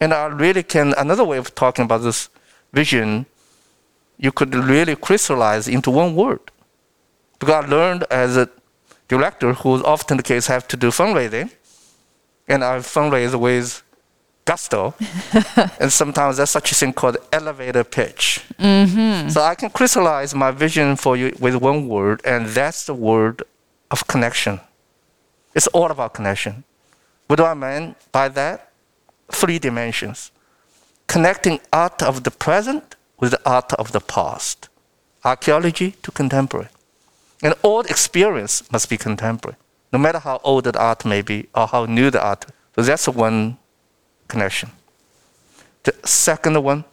And 0.00 0.12
I 0.12 0.26
really 0.26 0.62
can, 0.62 0.94
another 0.98 1.24
way 1.24 1.38
of 1.38 1.54
talking 1.54 1.84
about 1.84 1.98
this 1.98 2.28
vision, 2.72 3.26
you 4.18 4.32
could 4.32 4.54
really 4.54 4.96
crystallize 4.96 5.68
into 5.68 5.90
one 5.90 6.16
word. 6.16 6.40
Because 7.38 7.64
I 7.64 7.68
learned 7.68 8.04
as 8.10 8.36
a 8.36 8.48
director, 9.08 9.52
who 9.52 9.84
often 9.84 10.16
the 10.16 10.22
case 10.22 10.46
have 10.46 10.66
to 10.68 10.76
do 10.76 10.88
fundraising, 10.88 11.50
and 12.48 12.64
I 12.64 12.78
fundraise 12.78 13.38
with 13.38 13.82
gusto, 14.44 14.94
and 15.80 15.92
sometimes 15.92 16.36
there's 16.36 16.50
such 16.50 16.72
a 16.72 16.74
thing 16.74 16.92
called 16.92 17.16
elevator 17.32 17.84
pitch. 17.84 18.44
Mm-hmm. 18.58 19.28
So 19.28 19.40
I 19.40 19.54
can 19.54 19.70
crystallize 19.70 20.34
my 20.34 20.50
vision 20.50 20.96
for 20.96 21.16
you 21.16 21.34
with 21.40 21.56
one 21.56 21.88
word, 21.88 22.20
and 22.24 22.46
that's 22.46 22.84
the 22.86 22.94
word 22.94 23.42
of 23.90 24.06
connection. 24.06 24.60
It's 25.54 25.66
all 25.68 25.90
about 25.90 26.14
connection. 26.14 26.64
What 27.26 27.36
do 27.36 27.44
I 27.44 27.54
mean 27.54 27.94
by 28.12 28.28
that? 28.28 28.70
Three 29.30 29.58
dimensions. 29.58 30.30
Connecting 31.06 31.60
art 31.72 32.02
of 32.02 32.24
the 32.24 32.30
present 32.30 32.96
with 33.18 33.30
the 33.30 33.40
art 33.46 33.72
of 33.74 33.92
the 33.92 34.00
past. 34.00 34.68
Archaeology 35.24 35.92
to 36.02 36.10
contemporary. 36.10 36.68
And 37.44 37.54
all 37.62 37.82
experience 37.82 38.64
must 38.72 38.88
be 38.88 38.96
contemporary, 38.96 39.56
no 39.92 39.98
matter 39.98 40.18
how 40.18 40.40
old 40.42 40.64
the 40.64 40.76
art 40.78 41.04
may 41.04 41.20
be 41.22 41.46
or 41.54 41.66
how 41.66 41.84
new 41.84 42.10
the 42.10 42.20
art. 42.24 42.46
So 42.74 42.82
that's 42.82 43.06
one 43.06 43.58
connection. 44.26 44.70
The 45.84 45.94
second 46.04 46.60
one, 46.64 46.84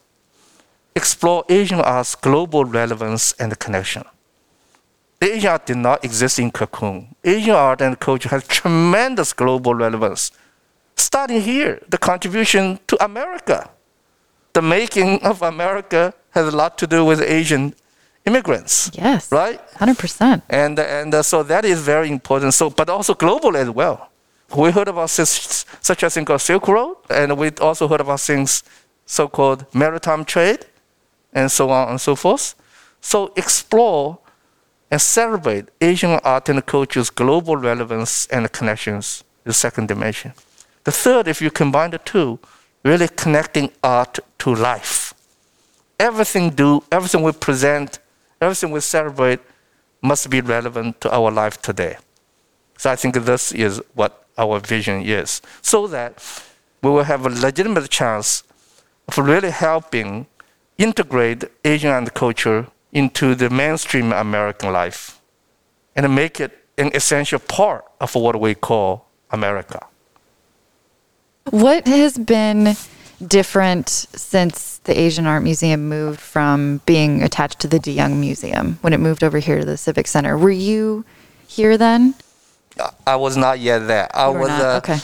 explore 0.94 1.46
Asian 1.48 1.80
art's 1.80 2.16
global 2.16 2.66
relevance 2.66 3.32
and 3.40 3.58
connection. 3.58 4.04
The 5.22 5.36
Asian 5.36 5.50
art 5.52 5.66
did 5.68 5.78
not 5.78 6.04
exist 6.04 6.38
in 6.38 6.52
cocoon. 6.52 7.16
Asian 7.24 7.56
art 7.56 7.80
and 7.82 7.98
culture 7.98 8.28
has 8.30 8.46
tremendous 8.46 9.32
global 9.32 9.74
relevance. 9.74 10.32
Starting 10.98 11.40
here, 11.42 11.80
the 11.88 11.98
contribution 11.98 12.78
to 12.88 13.02
America. 13.02 13.70
The 14.52 14.62
making 14.62 15.24
of 15.24 15.42
America 15.42 16.14
has 16.32 16.54
a 16.54 16.58
lot 16.58 16.78
to 16.80 16.88
do 16.88 17.06
with 17.06 17.22
Asian 17.22 17.74
immigrants, 18.26 18.92
Yes. 18.94 19.32
right? 19.32 19.60
100%. 19.82 20.44
and 20.50 20.80
and 20.80 21.14
uh, 21.14 21.24
so 21.24 21.44
that 21.44 21.66
is 21.66 21.82
very 21.82 22.10
important. 22.10 22.54
So, 22.54 22.70
but 22.70 22.88
also 22.90 23.14
global 23.14 23.58
as 23.58 23.70
well. 23.70 24.10
We 24.56 24.72
heard 24.72 24.88
about 24.88 25.10
this, 25.10 25.66
such 25.82 26.04
a 26.04 26.10
thing 26.10 26.26
called 26.26 26.42
Silk 26.42 26.68
Road, 26.68 26.98
and 27.10 27.38
we 27.38 27.50
also 27.62 27.88
heard 27.88 28.02
about 28.02 28.20
things 28.20 28.64
so-called 29.06 29.66
maritime 29.74 30.24
trade, 30.26 30.66
and 31.34 31.52
so 31.52 31.70
on 31.70 31.90
and 31.90 32.00
so 32.00 32.16
forth. 32.16 32.56
So 33.00 33.34
explore 33.36 34.20
and 34.92 35.02
celebrate 35.02 35.70
Asian 35.80 36.20
art 36.24 36.50
and 36.50 36.64
culture's 36.66 37.10
global 37.10 37.56
relevance 37.58 38.28
and 38.28 38.52
connections. 38.52 39.24
The 39.44 39.54
second 39.54 39.88
dimension. 39.88 40.34
The 40.84 40.92
third, 40.92 41.28
if 41.28 41.42
you 41.42 41.50
combine 41.50 41.92
the 41.92 41.98
two, 41.98 42.38
really 42.84 43.08
connecting 43.08 43.72
art 43.84 44.20
to 44.40 44.54
life. 44.54 45.14
Everything 46.00 46.52
do, 46.52 46.84
everything 46.92 47.24
we 47.24 47.32
present, 47.32 48.00
everything 48.40 48.70
we 48.72 48.82
celebrate 48.82 49.40
must 50.02 50.30
be 50.30 50.42
relevant 50.42 51.00
to 51.02 51.14
our 51.14 51.32
life 51.32 51.62
today. 51.62 51.98
So 52.78 52.90
I 52.90 52.96
think 52.96 53.16
this 53.16 53.52
is 53.52 53.82
what 53.94 54.26
our 54.38 54.60
vision 54.60 55.04
is, 55.04 55.42
so 55.62 55.88
that 55.88 56.24
we 56.82 56.90
will 56.90 57.04
have 57.04 57.26
a 57.26 57.30
legitimate 57.30 57.90
chance 57.90 58.44
of 59.08 59.18
really 59.18 59.52
helping 59.52 60.26
integrate 60.78 61.44
Asian 61.64 61.92
and 61.92 62.14
culture 62.14 62.68
into 62.92 63.36
the 63.36 63.50
mainstream 63.50 64.12
American 64.12 64.72
life 64.74 65.20
and 65.96 66.16
make 66.16 66.40
it 66.40 66.58
an 66.78 66.90
essential 66.96 67.40
part 67.40 67.86
of 68.00 68.16
what 68.16 68.40
we 68.40 68.56
call 68.56 69.06
America. 69.30 69.86
What 71.50 71.88
has 71.88 72.18
been 72.18 72.76
different 73.28 73.90
since 73.90 74.80
the 74.80 75.00
Asian 75.00 75.28
Art 75.28 75.44
Museum 75.44 75.88
moved 75.88 76.20
from 76.20 76.82
being 76.86 77.22
attached 77.24 77.60
to 77.60 77.68
the 77.68 77.80
De 77.80 77.92
Young 77.92 78.20
Museum 78.20 78.78
when 78.82 78.94
it 78.94 79.00
moved 79.00 79.24
over 79.24 79.40
here 79.40 79.60
to 79.60 79.66
the 79.66 79.78
Civic 79.78 80.08
Center? 80.08 80.38
Were 80.38 80.50
you 80.50 81.06
here 81.48 81.78
then? 81.78 82.16
I 83.06 83.16
was 83.16 83.38
not 83.38 83.60
yet 83.60 83.80
there. 83.88 84.10
I 84.16 84.28
was 84.30 84.50
uh, 84.50 84.78
okay. 84.84 84.98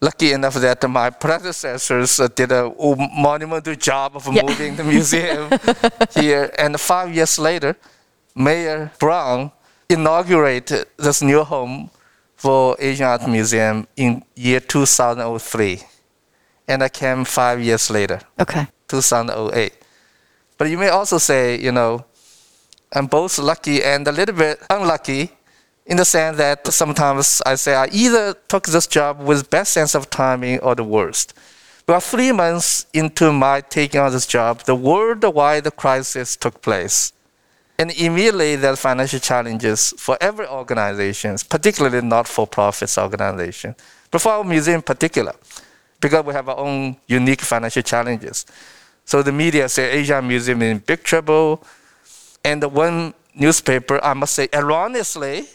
lucky 0.00 0.32
enough 0.32 0.54
that 0.54 0.88
my 0.88 1.10
predecessors 1.10 2.18
uh, 2.20 2.28
did 2.28 2.52
a 2.52 2.72
monumental 3.14 3.74
job 3.74 4.16
of 4.16 4.26
Yeah. 4.32 4.42
moving 4.42 4.76
the 4.76 4.84
museum 4.84 5.50
here. 6.14 6.50
And 6.58 6.80
five 6.80 7.14
years 7.14 7.38
later, 7.38 7.76
Mayor 8.34 8.92
Brown 8.98 9.50
inaugurated 9.88 10.86
this 10.96 11.20
new 11.22 11.44
home 11.44 11.90
for 12.36 12.76
Asian 12.78 13.06
Art 13.06 13.28
Museum 13.28 13.86
in 13.96 14.22
year 14.34 14.60
2003. 14.60 15.82
And 16.72 16.82
I 16.82 16.88
came 16.88 17.24
five 17.24 17.60
years 17.60 17.90
later, 17.90 18.20
Okay. 18.40 18.66
2008. 18.88 19.72
But 20.56 20.70
you 20.70 20.78
may 20.78 20.88
also 20.88 21.18
say, 21.18 21.60
you 21.60 21.70
know, 21.70 22.04
I'm 22.94 23.06
both 23.06 23.38
lucky 23.38 23.82
and 23.82 24.08
a 24.08 24.12
little 24.12 24.34
bit 24.34 24.58
unlucky 24.70 25.32
in 25.84 25.98
the 25.98 26.04
sense 26.04 26.38
that 26.38 26.66
sometimes 26.72 27.42
I 27.44 27.56
say 27.56 27.74
I 27.74 27.88
either 27.92 28.34
took 28.48 28.64
this 28.66 28.86
job 28.86 29.20
with 29.20 29.50
best 29.50 29.72
sense 29.72 29.94
of 29.94 30.08
timing 30.08 30.60
or 30.60 30.74
the 30.74 30.84
worst. 30.84 31.34
But 31.84 32.00
three 32.00 32.32
months 32.32 32.86
into 32.94 33.32
my 33.32 33.60
taking 33.60 34.00
on 34.00 34.12
this 34.12 34.26
job, 34.26 34.60
the 34.60 34.74
worldwide 34.74 35.76
crisis 35.76 36.36
took 36.36 36.62
place. 36.62 37.12
And 37.78 37.90
immediately 37.90 38.56
there 38.56 38.72
are 38.72 38.76
financial 38.76 39.20
challenges 39.20 39.92
for 39.98 40.16
every 40.20 40.46
organization, 40.46 41.36
particularly 41.50 42.00
not-for-profit 42.00 42.96
organization, 42.96 43.74
but 44.10 44.22
for 44.22 44.32
our 44.32 44.44
museum 44.44 44.76
in 44.76 44.82
particular, 44.82 45.34
because 46.02 46.24
we 46.26 46.34
have 46.34 46.48
our 46.50 46.58
own 46.58 46.96
unique 47.06 47.40
financial 47.40 47.80
challenges. 47.82 48.44
So 49.06 49.22
the 49.22 49.32
media 49.32 49.68
say 49.68 49.90
Asian 49.92 50.28
Museum 50.28 50.60
is 50.60 50.70
in 50.70 50.78
big 50.78 51.02
trouble, 51.02 51.64
and 52.44 52.62
the 52.62 52.68
one 52.68 53.14
newspaper, 53.34 53.98
I 54.04 54.12
must 54.12 54.34
say, 54.34 54.48
erroneously, 54.52 55.46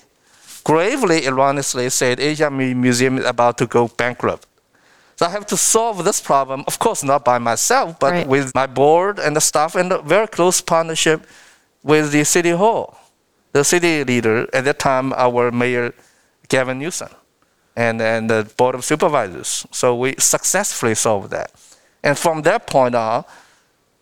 gravely 0.63 1.27
erroneously 1.27 1.89
said 1.89 2.19
Asian 2.19 2.53
Mu- 2.53 2.73
Museum 2.75 3.17
is 3.19 3.25
about 3.25 3.57
to 3.60 3.67
go 3.67 3.88
bankrupt. 3.88 4.47
So 5.17 5.25
I 5.25 5.29
have 5.29 5.45
to 5.47 5.57
solve 5.57 6.03
this 6.03 6.21
problem, 6.21 6.63
of 6.67 6.77
course, 6.79 7.03
not 7.03 7.23
by 7.25 7.38
myself, 7.39 7.99
but 7.99 8.12
Right. 8.13 8.27
with 8.27 8.53
my 8.55 8.67
board 8.67 9.19
and 9.19 9.36
the 9.36 9.41
staff 9.41 9.75
and 9.75 9.91
a 9.91 10.01
very 10.01 10.27
close 10.27 10.62
partnership 10.62 11.25
with 11.83 12.12
the 12.12 12.23
city 12.23 12.51
hall. 12.51 12.97
The 13.53 13.63
city 13.63 14.03
leader, 14.03 14.47
at 14.53 14.65
that 14.65 14.77
time, 14.79 15.13
our 15.13 15.51
mayor, 15.51 15.93
Gavin 16.49 16.77
Newsom, 16.79 17.10
and, 17.77 18.01
and 18.01 18.27
the 18.27 18.51
board 18.57 18.73
of 18.73 18.83
supervisors. 18.83 19.65
So 19.71 19.95
we 19.95 20.15
successfully 20.17 20.95
solved 20.95 21.29
that. 21.29 21.51
And 22.03 22.17
from 22.17 22.41
that 22.41 22.65
point 22.65 22.95
on, 22.95 23.23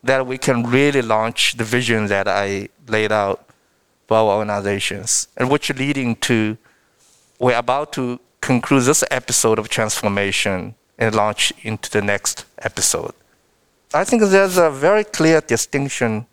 that 0.02 0.26
we 0.26 0.38
can 0.38 0.64
really 0.64 1.02
launch 1.02 1.58
the 1.58 1.66
vision 1.66 2.08
that 2.08 2.28
I 2.28 2.70
laid 2.88 3.12
out 3.12 3.46
for 4.08 4.18
our 4.18 4.38
organizations, 4.38 5.28
and 5.36 5.50
which 5.52 5.70
leading 5.76 6.16
to 6.28 6.58
we're 7.40 7.58
about 7.58 7.92
to 7.94 8.20
conclude 8.40 8.84
this 8.84 9.04
episode 9.12 9.60
of 9.60 9.68
transformation 9.68 10.76
and 10.98 11.14
launch 11.14 11.52
into 11.64 11.90
the 11.90 12.02
next 12.02 12.46
episode. 12.60 13.14
I 13.94 14.06
think 14.06 14.22
there's 14.22 14.58
a 14.58 14.70
very 14.70 15.04
clear 15.04 15.42
distinction 15.42 16.28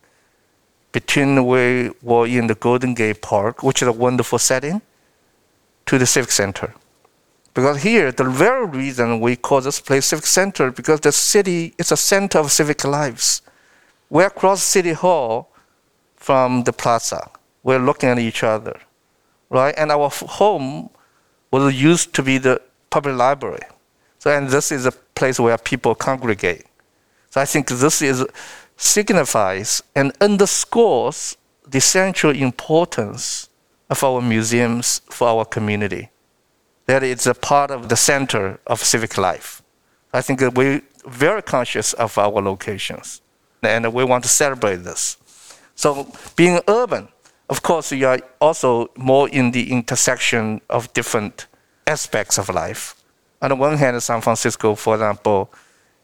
between 0.92 1.44
where 1.44 1.90
we 1.90 1.90
were 2.02 2.26
in 2.26 2.46
the 2.46 2.54
Golden 2.54 2.94
Gate 2.94 3.20
Park, 3.20 3.62
which 3.62 3.82
is 3.82 3.88
a 3.88 3.92
wonderful 3.92 4.38
setting, 4.38 4.80
to 5.86 5.98
the 5.98 6.06
Civic 6.06 6.30
Center. 6.30 6.74
Because 7.54 7.82
here, 7.82 8.10
the 8.12 8.24
very 8.24 8.66
reason 8.66 9.20
we 9.20 9.36
call 9.36 9.60
this 9.60 9.80
place 9.80 10.06
Civic 10.06 10.26
Center, 10.26 10.70
because 10.70 11.00
the 11.00 11.12
city 11.12 11.74
is 11.78 11.92
a 11.92 11.96
center 11.96 12.38
of 12.38 12.50
civic 12.50 12.84
lives. 12.84 13.42
We're 14.08 14.26
across 14.26 14.62
City 14.62 14.92
Hall 14.92 15.50
from 16.16 16.64
the 16.64 16.72
plaza. 16.72 17.30
We're 17.62 17.78
looking 17.78 18.08
at 18.08 18.18
each 18.18 18.42
other, 18.42 18.80
right? 19.50 19.74
And 19.76 19.90
our 19.92 20.08
home 20.10 20.90
was 21.50 21.74
used 21.74 22.14
to 22.14 22.22
be 22.22 22.38
the 22.38 22.60
public 22.90 23.16
library. 23.16 23.60
So, 24.18 24.30
and 24.30 24.48
this 24.48 24.72
is 24.72 24.86
a 24.86 24.92
place 24.92 25.38
where 25.38 25.58
people 25.58 25.94
congregate. 25.94 26.64
So 27.30 27.40
I 27.40 27.44
think 27.44 27.68
this 27.68 28.02
is 28.02 28.24
signifies 28.76 29.82
and 29.94 30.12
underscores 30.20 31.36
the 31.66 31.80
central 31.80 32.34
importance 32.34 33.48
of 33.90 34.02
our 34.02 34.20
museums 34.20 35.02
for 35.10 35.28
our 35.28 35.44
community. 35.44 36.08
That 36.92 37.02
it's 37.02 37.26
a 37.26 37.32
part 37.32 37.70
of 37.70 37.88
the 37.88 37.96
center 37.96 38.60
of 38.66 38.82
civic 38.82 39.16
life. 39.16 39.62
I 40.12 40.20
think 40.20 40.40
that 40.40 40.54
we're 40.54 40.82
very 41.06 41.40
conscious 41.40 41.94
of 41.94 42.18
our 42.18 42.42
locations 42.42 43.22
and 43.62 43.94
we 43.94 44.04
want 44.04 44.24
to 44.24 44.28
celebrate 44.28 44.84
this. 44.84 45.16
So, 45.74 46.12
being 46.36 46.60
urban, 46.68 47.08
of 47.48 47.62
course, 47.62 47.92
you 47.92 48.06
are 48.08 48.18
also 48.42 48.90
more 48.94 49.26
in 49.30 49.52
the 49.52 49.72
intersection 49.72 50.60
of 50.68 50.92
different 50.92 51.46
aspects 51.86 52.36
of 52.36 52.50
life. 52.50 52.94
On 53.40 53.48
the 53.48 53.56
one 53.56 53.78
hand, 53.78 54.02
San 54.02 54.20
Francisco, 54.20 54.74
for 54.74 54.96
example, 54.96 55.50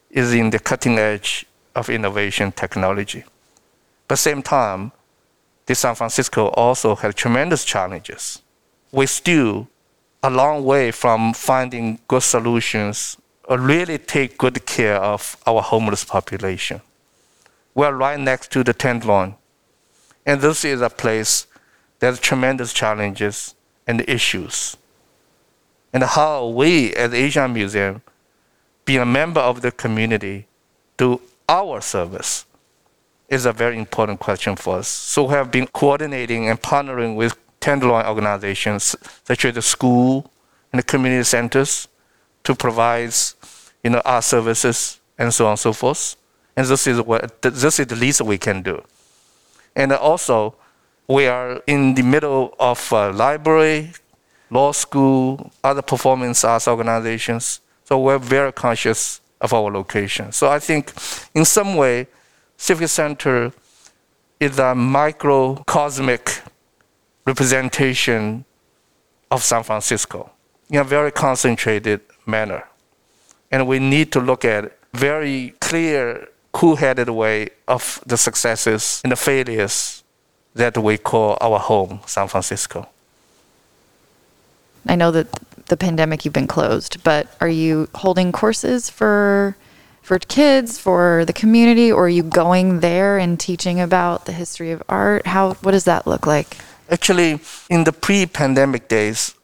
is 0.08 0.32
in 0.32 0.48
the 0.48 0.58
cutting 0.58 0.98
edge 0.98 1.44
of 1.74 1.90
innovation 1.90 2.50
technology. 2.50 3.24
But 4.06 4.14
at 4.14 4.24
the 4.24 4.30
same 4.30 4.42
time, 4.42 4.92
the 5.66 5.74
San 5.74 5.94
Francisco 5.94 6.46
also 6.46 6.94
has 6.94 7.14
tremendous 7.14 7.66
challenges. 7.66 8.40
We 8.90 9.04
still 9.04 9.68
a 10.22 10.30
long 10.30 10.64
way 10.64 10.90
from 10.90 11.32
finding 11.32 11.98
good 12.08 12.22
solutions 12.22 13.16
or 13.44 13.58
really 13.58 13.98
take 13.98 14.36
good 14.36 14.66
care 14.66 14.96
of 14.96 15.36
our 15.46 15.62
homeless 15.62 16.04
population. 16.04 16.80
We're 17.74 17.94
right 17.94 18.18
next 18.18 18.50
to 18.52 18.64
the 18.64 18.72
Tenderloin, 18.72 19.36
and 20.26 20.40
this 20.40 20.64
is 20.64 20.80
a 20.80 20.90
place 20.90 21.46
that 22.00 22.08
has 22.08 22.20
tremendous 22.20 22.72
challenges 22.72 23.54
and 23.86 24.04
issues. 24.08 24.76
And 25.92 26.02
how 26.02 26.48
we, 26.48 26.92
as 26.94 27.14
Asian 27.14 27.52
Museum, 27.52 28.02
being 28.84 29.00
a 29.00 29.06
member 29.06 29.40
of 29.40 29.62
the 29.62 29.70
community, 29.70 30.46
do 30.96 31.20
our 31.48 31.80
service 31.80 32.44
is 33.28 33.46
a 33.46 33.52
very 33.52 33.78
important 33.78 34.18
question 34.18 34.56
for 34.56 34.78
us. 34.78 34.88
So 34.88 35.24
we 35.24 35.34
have 35.34 35.50
been 35.50 35.66
coordinating 35.66 36.48
and 36.48 36.60
partnering 36.60 37.14
with 37.14 37.36
Tenderloin 37.60 38.06
organizations 38.06 38.94
such 39.24 39.44
as 39.44 39.54
the 39.54 39.62
school 39.62 40.30
and 40.72 40.78
the 40.78 40.82
community 40.82 41.24
centers 41.24 41.88
to 42.44 42.54
provide, 42.54 43.12
you 43.82 43.90
know, 43.90 44.02
our 44.04 44.22
services 44.22 45.00
and 45.18 45.32
so 45.32 45.46
on 45.46 45.52
and 45.52 45.58
so 45.58 45.72
forth. 45.72 46.16
And 46.56 46.66
this 46.66 46.86
is 46.86 47.00
what 47.00 47.42
this 47.42 47.78
is 47.78 47.86
the 47.86 47.96
least 47.96 48.20
we 48.20 48.38
can 48.38 48.62
do. 48.62 48.82
And 49.76 49.92
also, 49.92 50.54
we 51.06 51.26
are 51.26 51.62
in 51.66 51.94
the 51.94 52.02
middle 52.02 52.54
of 52.58 52.92
a 52.92 53.10
library, 53.12 53.92
law 54.50 54.72
school, 54.72 55.52
other 55.62 55.82
performance 55.82 56.44
arts 56.44 56.68
organizations. 56.68 57.60
So 57.84 57.98
we're 57.98 58.18
very 58.18 58.52
conscious 58.52 59.20
of 59.40 59.52
our 59.54 59.70
location. 59.70 60.32
So 60.32 60.48
I 60.50 60.58
think, 60.58 60.92
in 61.34 61.44
some 61.44 61.76
way, 61.76 62.08
Civic 62.56 62.88
Center 62.88 63.52
is 64.40 64.58
a 64.58 64.74
microcosmic 64.74 66.42
representation 67.28 68.44
of 69.30 69.42
San 69.42 69.62
Francisco 69.62 70.30
in 70.70 70.78
a 70.80 70.84
very 70.84 71.12
concentrated 71.12 72.00
manner. 72.26 72.62
And 73.50 73.66
we 73.66 73.78
need 73.78 74.12
to 74.12 74.20
look 74.20 74.44
at 74.44 74.62
very 74.94 75.54
clear, 75.60 76.28
cool-headed 76.52 77.10
way 77.10 77.48
of 77.66 78.00
the 78.06 78.16
successes 78.16 79.00
and 79.04 79.12
the 79.12 79.16
failures 79.16 80.02
that 80.54 80.76
we 80.78 80.96
call 80.98 81.36
our 81.40 81.58
home, 81.58 82.00
San 82.06 82.28
Francisco. 82.28 82.88
I 84.86 84.96
know 84.96 85.10
that 85.10 85.28
the 85.66 85.76
pandemic 85.76 86.24
you've 86.24 86.34
been 86.40 86.46
closed, 86.46 87.04
but 87.04 87.28
are 87.42 87.54
you 87.62 87.88
holding 87.94 88.32
courses 88.32 88.90
for 88.90 89.56
for 90.02 90.18
kids, 90.18 90.78
for 90.78 91.26
the 91.26 91.34
community, 91.34 91.92
or 91.92 92.06
are 92.06 92.16
you 92.20 92.22
going 92.22 92.80
there 92.80 93.18
and 93.18 93.38
teaching 93.38 93.78
about 93.78 94.24
the 94.24 94.32
history 94.32 94.70
of 94.72 94.82
art? 94.88 95.26
How 95.26 95.52
what 95.64 95.72
does 95.72 95.84
that 95.84 96.06
look 96.06 96.26
like? 96.26 96.56
Actually, 96.90 97.38
in 97.68 97.84
the 97.84 97.92
pre-pandemic 97.92 98.88
days, 98.88 99.34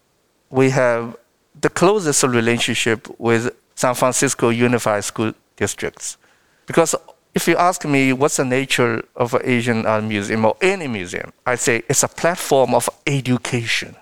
we 0.50 0.70
have 0.70 1.16
the 1.60 1.68
closest 1.68 2.22
relationship 2.22 3.08
with 3.18 3.54
San 3.74 3.94
Francisco 3.94 4.48
Unified 4.48 5.04
School 5.04 5.32
Districts. 5.56 6.16
Because 6.66 6.94
if 7.34 7.46
you 7.48 7.56
ask 7.56 7.84
me 7.84 8.12
what's 8.12 8.36
the 8.36 8.44
nature 8.44 9.02
of 9.16 9.34
an 9.34 9.42
Asian 9.44 9.84
art 9.86 10.04
museum 10.04 10.44
or 10.44 10.56
any 10.62 10.86
museum, 10.88 11.32
I 11.44 11.56
say 11.56 11.82
it's 11.88 12.02
a 12.02 12.08
platform 12.08 12.74
of 12.74 12.88
education. 13.06 13.96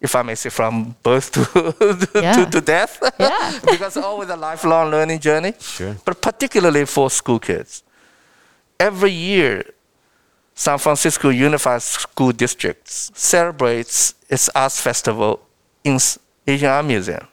if 0.00 0.14
I 0.14 0.22
may 0.22 0.34
say, 0.34 0.50
from 0.50 0.94
birth 1.02 1.32
to, 1.32 2.08
Yeah. 2.14 2.44
to, 2.44 2.50
to 2.50 2.60
death. 2.60 2.98
Yeah. 3.18 3.58
because 3.70 3.96
it's 3.96 4.06
always 4.06 4.28
a 4.28 4.36
lifelong 4.36 4.90
learning 4.90 5.20
journey. 5.20 5.54
Sure. 5.58 5.96
But 6.04 6.20
particularly 6.22 6.84
for 6.86 7.10
school 7.10 7.38
kids. 7.40 7.82
Every 8.78 9.10
year, 9.10 9.64
San 10.58 10.78
Francisco 10.78 11.28
Unified 11.28 11.82
School 11.82 12.32
District 12.32 12.88
celebrates 12.88 14.14
its 14.30 14.48
arts 14.54 14.80
festival 14.80 15.46
in 15.84 15.98
Asian 16.46 16.70
Art 16.70 16.86
Museum. 16.86 17.28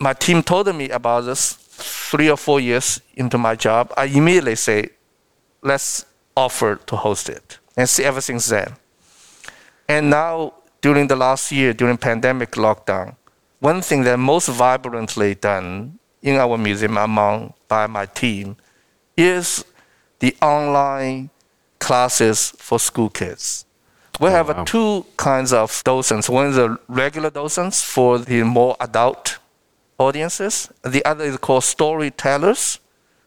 My 0.00 0.12
team 0.14 0.42
told 0.42 0.74
me 0.74 0.90
about 0.90 1.20
this 1.26 1.52
three 1.52 2.28
or 2.28 2.36
four 2.36 2.58
years 2.58 3.00
into 3.14 3.38
my 3.38 3.54
job. 3.54 3.94
I 3.96 4.06
immediately 4.06 4.56
say, 4.56 4.88
let's 5.62 6.04
offer 6.36 6.74
to 6.74 6.96
host 6.96 7.28
it. 7.28 7.58
And 7.76 7.88
see 7.88 8.02
ever 8.02 8.20
since 8.20 8.48
then. 8.48 8.74
And 9.88 10.10
now, 10.10 10.54
during 10.80 11.06
the 11.06 11.16
last 11.16 11.52
year, 11.52 11.72
during 11.72 11.98
pandemic 11.98 12.52
lockdown, 12.52 13.14
one 13.60 13.80
thing 13.80 14.02
that 14.02 14.18
most 14.18 14.48
vibrantly 14.48 15.36
done 15.36 16.00
in 16.20 16.34
our 16.34 16.58
museum 16.58 16.96
among 16.98 17.54
by 17.68 17.86
my 17.86 18.06
team 18.06 18.56
is 19.16 19.64
the 20.18 20.36
online 20.42 21.30
classes 21.80 22.52
for 22.58 22.78
school 22.78 23.10
kids. 23.10 23.64
We 24.20 24.28
oh, 24.28 24.30
have 24.30 24.48
wow. 24.48 24.64
two 24.64 25.06
kinds 25.16 25.52
of 25.52 25.82
docents. 25.84 26.28
One 26.28 26.46
is 26.48 26.58
a 26.58 26.78
regular 26.88 27.30
docents 27.30 27.82
for 27.82 28.18
the 28.18 28.42
more 28.44 28.76
adult 28.78 29.38
audiences. 29.98 30.70
The 30.82 31.04
other 31.04 31.24
is 31.24 31.38
called 31.38 31.64
storytellers 31.64 32.78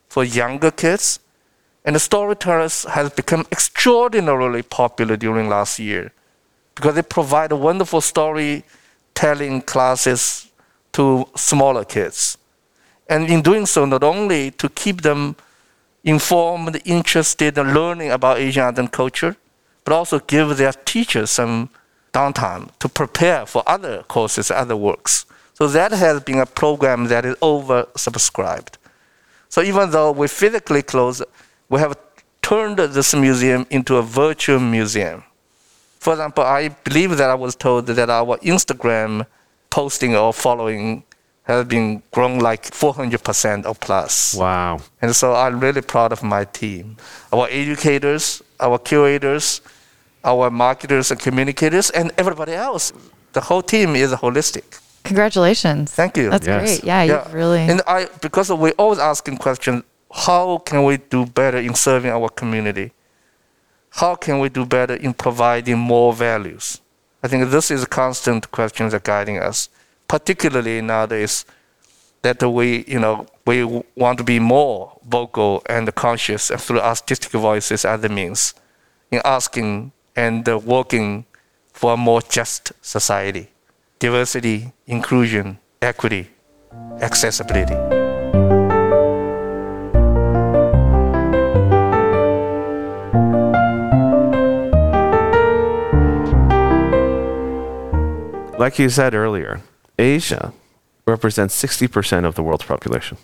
for 0.07 0.23
younger 0.23 0.71
kids. 0.71 1.19
And 1.83 1.95
the 1.95 1.99
storytellers 1.99 2.83
has 2.83 3.09
become 3.09 3.45
extraordinarily 3.51 4.61
popular 4.61 5.17
during 5.17 5.49
last 5.49 5.79
year 5.79 6.13
because 6.75 6.95
they 6.95 7.01
provide 7.01 7.51
wonderful 7.51 7.99
storytelling 7.99 9.61
classes 9.63 10.51
to 10.93 11.27
smaller 11.35 11.83
kids. 11.83 12.37
And 13.09 13.29
in 13.29 13.41
doing 13.41 13.65
so, 13.65 13.85
not 13.85 14.03
only 14.03 14.51
to 14.51 14.69
keep 14.69 15.01
them 15.01 15.35
informed, 16.03 16.81
interested, 16.85 17.57
and 17.57 17.73
learning 17.73 18.11
about 18.11 18.37
Asian 18.37 18.63
art 18.63 18.77
and 18.77 18.91
culture, 18.91 19.35
but 19.83 19.93
also 19.93 20.19
give 20.19 20.57
their 20.57 20.73
teachers 20.73 21.31
some 21.31 21.69
downtime 22.13 22.69
to 22.79 22.87
prepare 22.89 23.45
for 23.45 23.63
other 23.65 24.03
courses, 24.03 24.51
other 24.51 24.75
works. 24.75 25.25
So 25.53 25.67
that 25.67 25.91
has 25.91 26.21
been 26.21 26.39
a 26.39 26.45
program 26.45 27.05
that 27.05 27.25
is 27.25 27.35
oversubscribed. 27.37 28.75
So 29.49 29.61
even 29.61 29.91
though 29.91 30.11
we 30.11 30.27
physically 30.27 30.81
closed, 30.81 31.23
we 31.69 31.79
have 31.79 31.97
turned 32.41 32.77
this 32.77 33.13
museum 33.13 33.65
into 33.69 33.97
a 33.97 34.01
virtual 34.01 34.59
museum. 34.59 35.23
For 35.99 36.13
example, 36.13 36.43
I 36.43 36.69
believe 36.69 37.17
that 37.17 37.29
I 37.29 37.35
was 37.35 37.55
told 37.55 37.87
that 37.87 38.09
our 38.09 38.37
Instagram 38.39 39.25
posting 39.69 40.15
or 40.15 40.33
following 40.33 41.03
has 41.43 41.65
been 41.65 42.01
grown 42.11 42.39
like 42.39 42.63
400% 42.71 43.65
or 43.65 43.75
plus. 43.75 44.33
Wow. 44.35 44.79
And 45.01 45.15
so 45.15 45.35
I'm 45.35 45.59
really 45.59 45.81
proud 45.81 46.11
of 46.13 46.23
my 46.23 46.45
team. 46.45 46.97
Our 47.33 47.47
educators, 47.49 48.41
our 48.59 48.77
curators, 48.79 49.61
our 50.23 50.49
marketers 50.49 51.11
and 51.11 51.19
communicators, 51.19 51.89
and 51.89 52.11
everybody 52.17 52.53
else. 52.53 52.93
The 53.33 53.41
whole 53.41 53.61
team 53.61 53.95
is 53.95 54.11
holistic. 54.13 54.79
Congratulations. 55.03 55.91
Thank 55.91 56.15
you. 56.15 56.29
That's 56.29 56.47
Yes. 56.47 56.61
great. 56.79 56.83
Yeah, 56.85 57.03
you 57.03 57.19
really. 57.33 57.59
And 57.61 57.81
I, 57.85 58.07
because 58.21 58.49
we're 58.51 58.71
always 58.77 58.99
asking 58.99 59.37
questions, 59.37 59.83
how 60.13 60.59
can 60.59 60.85
we 60.85 60.97
do 60.97 61.25
better 61.25 61.57
in 61.57 61.75
serving 61.75 62.11
our 62.11 62.29
community? 62.29 62.93
How 63.89 64.15
can 64.15 64.39
we 64.39 64.47
do 64.49 64.65
better 64.65 64.93
in 64.95 65.13
providing 65.13 65.77
more 65.77 66.13
values? 66.13 66.79
I 67.21 67.27
think 67.27 67.49
this 67.49 67.69
is 67.69 67.83
a 67.83 67.87
constant 67.87 68.49
question 68.51 68.89
that 68.89 69.03
guiding 69.03 69.39
us, 69.39 69.69
particularly 70.07 70.81
nowadays 70.81 71.45
that 72.21 72.41
we, 72.41 72.85
you 72.87 72.99
know, 72.99 73.27
we 73.45 73.63
want 73.95 74.17
to 74.17 74.23
be 74.23 74.39
more 74.39 74.97
vocal 75.07 75.61
and 75.67 75.93
conscious 75.95 76.49
through 76.57 76.79
artistic 76.79 77.31
voices 77.31 77.85
as 77.85 78.01
the 78.01 78.09
means 78.09 78.53
in 79.11 79.21
asking 79.25 79.91
and 80.15 80.47
working 80.63 81.25
for 81.73 81.93
a 81.93 81.97
more 81.97 82.21
just 82.21 82.71
society. 82.81 83.49
Diversity, 83.99 84.71
inclusion, 84.87 85.59
equity, 85.81 86.29
accessibility. 87.01 87.75
Like 98.57 98.79
you 98.79 98.87
said 98.89 99.13
earlier, 99.13 99.59
Asia 99.97 100.53
represents 101.05 101.61
60% 101.61 102.25
of 102.25 102.35
the 102.35 102.43
world's 102.43 102.65
population. 102.65 103.17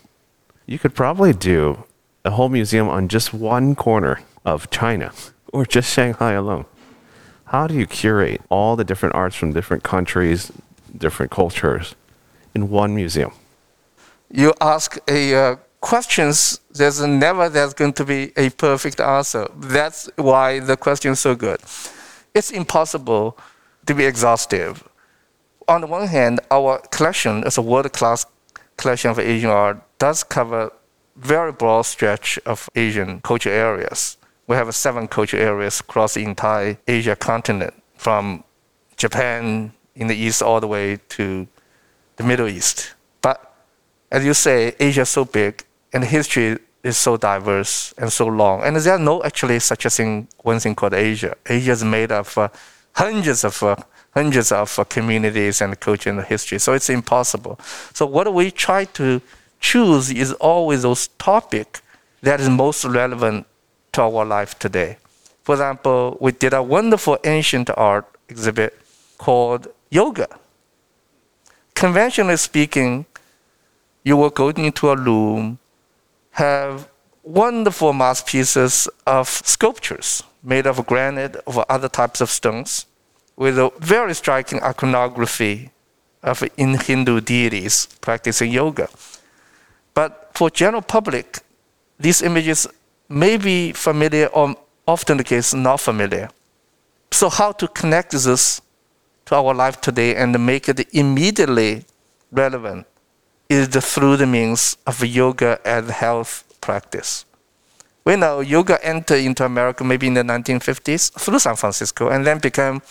You 0.66 0.80
could 0.80 0.94
probably 0.94 1.34
do 1.34 1.84
a 2.26 2.32
whole 2.32 2.50
museum 2.50 2.90
on 2.90 3.08
just 3.08 3.34
one 3.34 3.76
corner 3.76 4.22
of 4.46 4.70
China 4.70 5.12
or 5.54 5.66
just 5.66 5.92
Shanghai 5.92 6.34
alone. 6.34 6.66
How 7.46 7.66
do 7.68 7.74
you 7.74 7.88
curate 7.88 8.42
all 8.50 8.76
the 8.76 8.84
different 8.84 9.16
arts 9.16 9.36
from 9.36 9.54
different 9.54 9.84
countries, 9.84 10.52
different 10.96 11.32
cultures 11.32 11.96
in 12.54 12.70
one 12.70 12.94
museum? 12.96 13.32
you 14.32 14.54
ask 14.62 14.98
a 15.08 15.34
uh, 15.34 15.56
questions 15.82 16.60
there's 16.72 17.02
never 17.02 17.50
there's 17.50 17.74
going 17.74 17.94
to 17.94 18.06
be 18.06 18.32
a 18.36 18.50
perfect 18.52 19.00
answer 19.00 19.48
that's 19.58 20.10
why 20.18 20.60
the 20.60 20.76
question 20.76 21.12
is 21.12 21.20
so 21.20 21.36
good 21.36 21.60
it's 22.36 22.52
impossible 22.52 23.38
to 23.86 23.96
be 23.96 24.06
exhaustive 24.06 24.88
on 25.70 25.82
the 25.82 25.88
one 25.88 26.08
hand 26.08 26.40
our 26.52 26.80
collection 26.92 27.44
as 27.46 27.58
a 27.58 27.62
world-class 27.62 28.26
collection 28.76 29.10
of 29.10 29.20
asian 29.20 29.50
art 29.50 29.78
does 30.00 30.24
cover 30.24 30.64
a 30.64 30.72
very 31.16 31.52
broad 31.52 31.84
stretch 31.84 32.40
of 32.46 32.70
asian 32.76 33.22
culture 33.22 33.52
areas 33.52 34.18
we 34.48 34.56
have 34.56 34.74
seven 34.76 35.08
culture 35.08 35.38
areas 35.38 35.80
across 35.80 36.16
the 36.16 36.24
entire 36.24 36.78
asia 36.88 37.16
continent 37.16 37.74
from 37.96 38.44
japan 38.98 39.72
in 39.96 40.08
the 40.08 40.16
east 40.16 40.42
all 40.42 40.60
the 40.60 40.68
way 40.68 40.98
to 41.08 41.48
the 42.18 42.24
middle 42.24 42.48
east 42.48 42.96
but 43.22 43.50
as 44.12 44.26
you 44.26 44.34
say, 44.34 44.76
Asia 44.80 45.02
is 45.02 45.10
so 45.10 45.26
big 45.26 45.64
and 45.94 46.04
history 46.04 46.58
is 46.84 46.98
so 46.98 47.18
diverse 47.18 47.94
and 47.98 48.12
so 48.12 48.26
long. 48.26 48.64
And 48.64 48.76
there 48.78 48.96
are 48.96 49.00
no 49.00 49.22
actually 49.24 49.60
such 49.60 49.86
a 49.86 49.90
thing, 49.90 50.28
one 50.42 50.60
thing 50.60 50.76
called 50.76 50.94
Asia. 50.94 51.36
Asia 51.46 51.72
is 51.72 51.84
made 51.84 52.12
of 52.12 52.38
uh, 52.38 52.50
hundreds 52.94 53.44
of 53.44 53.62
uh, 53.62 53.76
hundreds 54.12 54.52
of 54.52 54.78
uh, 54.80 54.84
communities 54.84 55.62
and 55.62 55.80
culture 55.80 56.10
and 56.10 56.24
history. 56.24 56.60
So 56.60 56.74
it's 56.74 56.90
impossible. 56.90 57.60
So 57.94 58.06
what 58.06 58.34
we 58.34 58.52
try 58.52 58.86
to 58.86 59.22
choose 59.60 60.10
is 60.12 60.34
always 60.34 60.82
those 60.82 61.08
topic 61.20 61.82
that 62.22 62.40
is 62.40 62.50
most 62.50 62.86
relevant 62.86 63.46
to 63.94 64.02
our 64.02 64.26
life 64.26 64.58
today. 64.60 64.98
For 65.44 65.56
example, 65.56 66.18
we 66.20 66.32
did 66.32 66.54
a 66.54 66.62
wonderful 66.62 67.18
ancient 67.24 67.70
art 67.76 68.06
exhibit 68.28 68.78
called 69.18 69.68
yoga. 69.90 70.28
Conventionally 71.74 72.38
speaking, 72.38 73.06
you 74.04 74.18
will 74.18 74.30
go 74.30 74.50
into 74.50 74.90
a 74.90 74.96
room, 74.96 75.60
have 76.32 76.88
wonderful 77.24 77.94
masterpieces 77.94 78.88
of 79.06 79.28
sculptures 79.28 80.24
made 80.44 80.66
of 80.66 80.86
granite 80.86 81.36
or 81.46 81.66
other 81.70 81.90
types 81.90 82.22
of 82.22 82.30
stones, 82.30 82.86
with 83.40 83.58
a 83.58 83.72
very 83.80 84.14
striking 84.14 84.62
iconography 84.62 85.72
of 86.22 86.44
in 86.58 86.78
Hindu 86.78 87.22
deities 87.22 87.88
practicing 88.02 88.52
yoga. 88.52 88.90
But 89.94 90.32
for 90.34 90.50
general 90.50 90.82
public, 90.82 91.40
these 91.98 92.22
images 92.22 92.68
may 93.08 93.38
be 93.38 93.72
familiar 93.72 94.28
or 94.28 94.56
often 94.86 95.18
the 95.18 95.24
case 95.24 95.54
not 95.54 95.80
familiar. 95.80 96.30
So 97.12 97.30
how 97.30 97.54
to 97.54 97.68
connect 97.70 98.12
this 98.12 98.62
to 99.26 99.36
our 99.36 99.54
life 99.54 99.80
today 99.80 100.16
and 100.18 100.38
make 100.46 100.68
it 100.68 100.94
immediately 100.94 101.86
relevant 102.32 102.88
is 103.48 103.70
through 103.70 104.18
the 104.18 104.28
means 104.28 104.76
of 104.86 105.04
yoga 105.04 105.60
as 105.64 105.90
health 105.90 106.44
practice. 106.60 107.24
We 108.04 108.18
know 108.18 108.42
yoga 108.42 108.84
entered 108.86 109.22
into 109.24 109.46
America 109.46 109.86
maybe 109.86 110.08
in 110.08 110.16
the 110.16 110.24
1950s 110.24 111.14
through 111.14 111.40
San 111.40 111.56
Francisco 111.56 112.10
and 112.10 112.28
then 112.28 112.40
became 112.40 112.82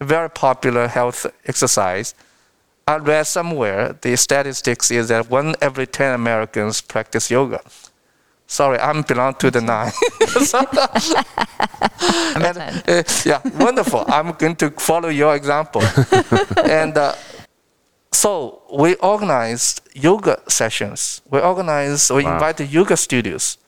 very 0.00 0.30
popular 0.30 0.88
health 0.88 1.26
exercise. 1.46 2.14
I 2.86 2.96
read 2.96 3.24
somewhere 3.26 3.94
the 4.00 4.16
statistics 4.16 4.90
is 4.90 5.08
that 5.08 5.28
one 5.30 5.54
every 5.60 5.86
10 5.86 6.14
Americans 6.14 6.80
practice 6.80 7.30
yoga. 7.30 7.60
Sorry, 8.46 8.78
I 8.78 8.88
am 8.90 9.02
belong 9.02 9.34
to 9.34 9.50
the 9.50 9.60
nine. 9.60 9.92
And, 12.34 12.46
uh, 12.88 13.02
yeah, 13.24 13.40
wonderful. 13.58 14.04
I'm 14.08 14.32
going 14.32 14.56
to 14.56 14.70
follow 14.70 15.08
your 15.08 15.34
example. 15.34 15.82
and 16.64 16.96
uh, 16.96 17.14
so 18.12 18.62
we 18.72 18.94
organized 18.96 19.80
yoga 19.94 20.40
sessions. 20.48 21.20
We 21.30 21.40
organized, 21.40 22.10
we 22.10 22.24
Wow. 22.24 22.34
invited 22.34 22.70
yoga 22.72 22.96
studios 22.96 23.58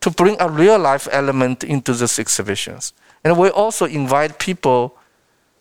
to 0.00 0.10
bring 0.10 0.36
a 0.40 0.48
real 0.48 0.78
life 0.78 1.08
element 1.10 1.64
into 1.64 1.92
these 1.92 2.18
exhibitions. 2.18 2.92
And 3.24 3.36
we 3.36 3.48
also 3.50 3.86
invite 3.86 4.38
people 4.38 4.96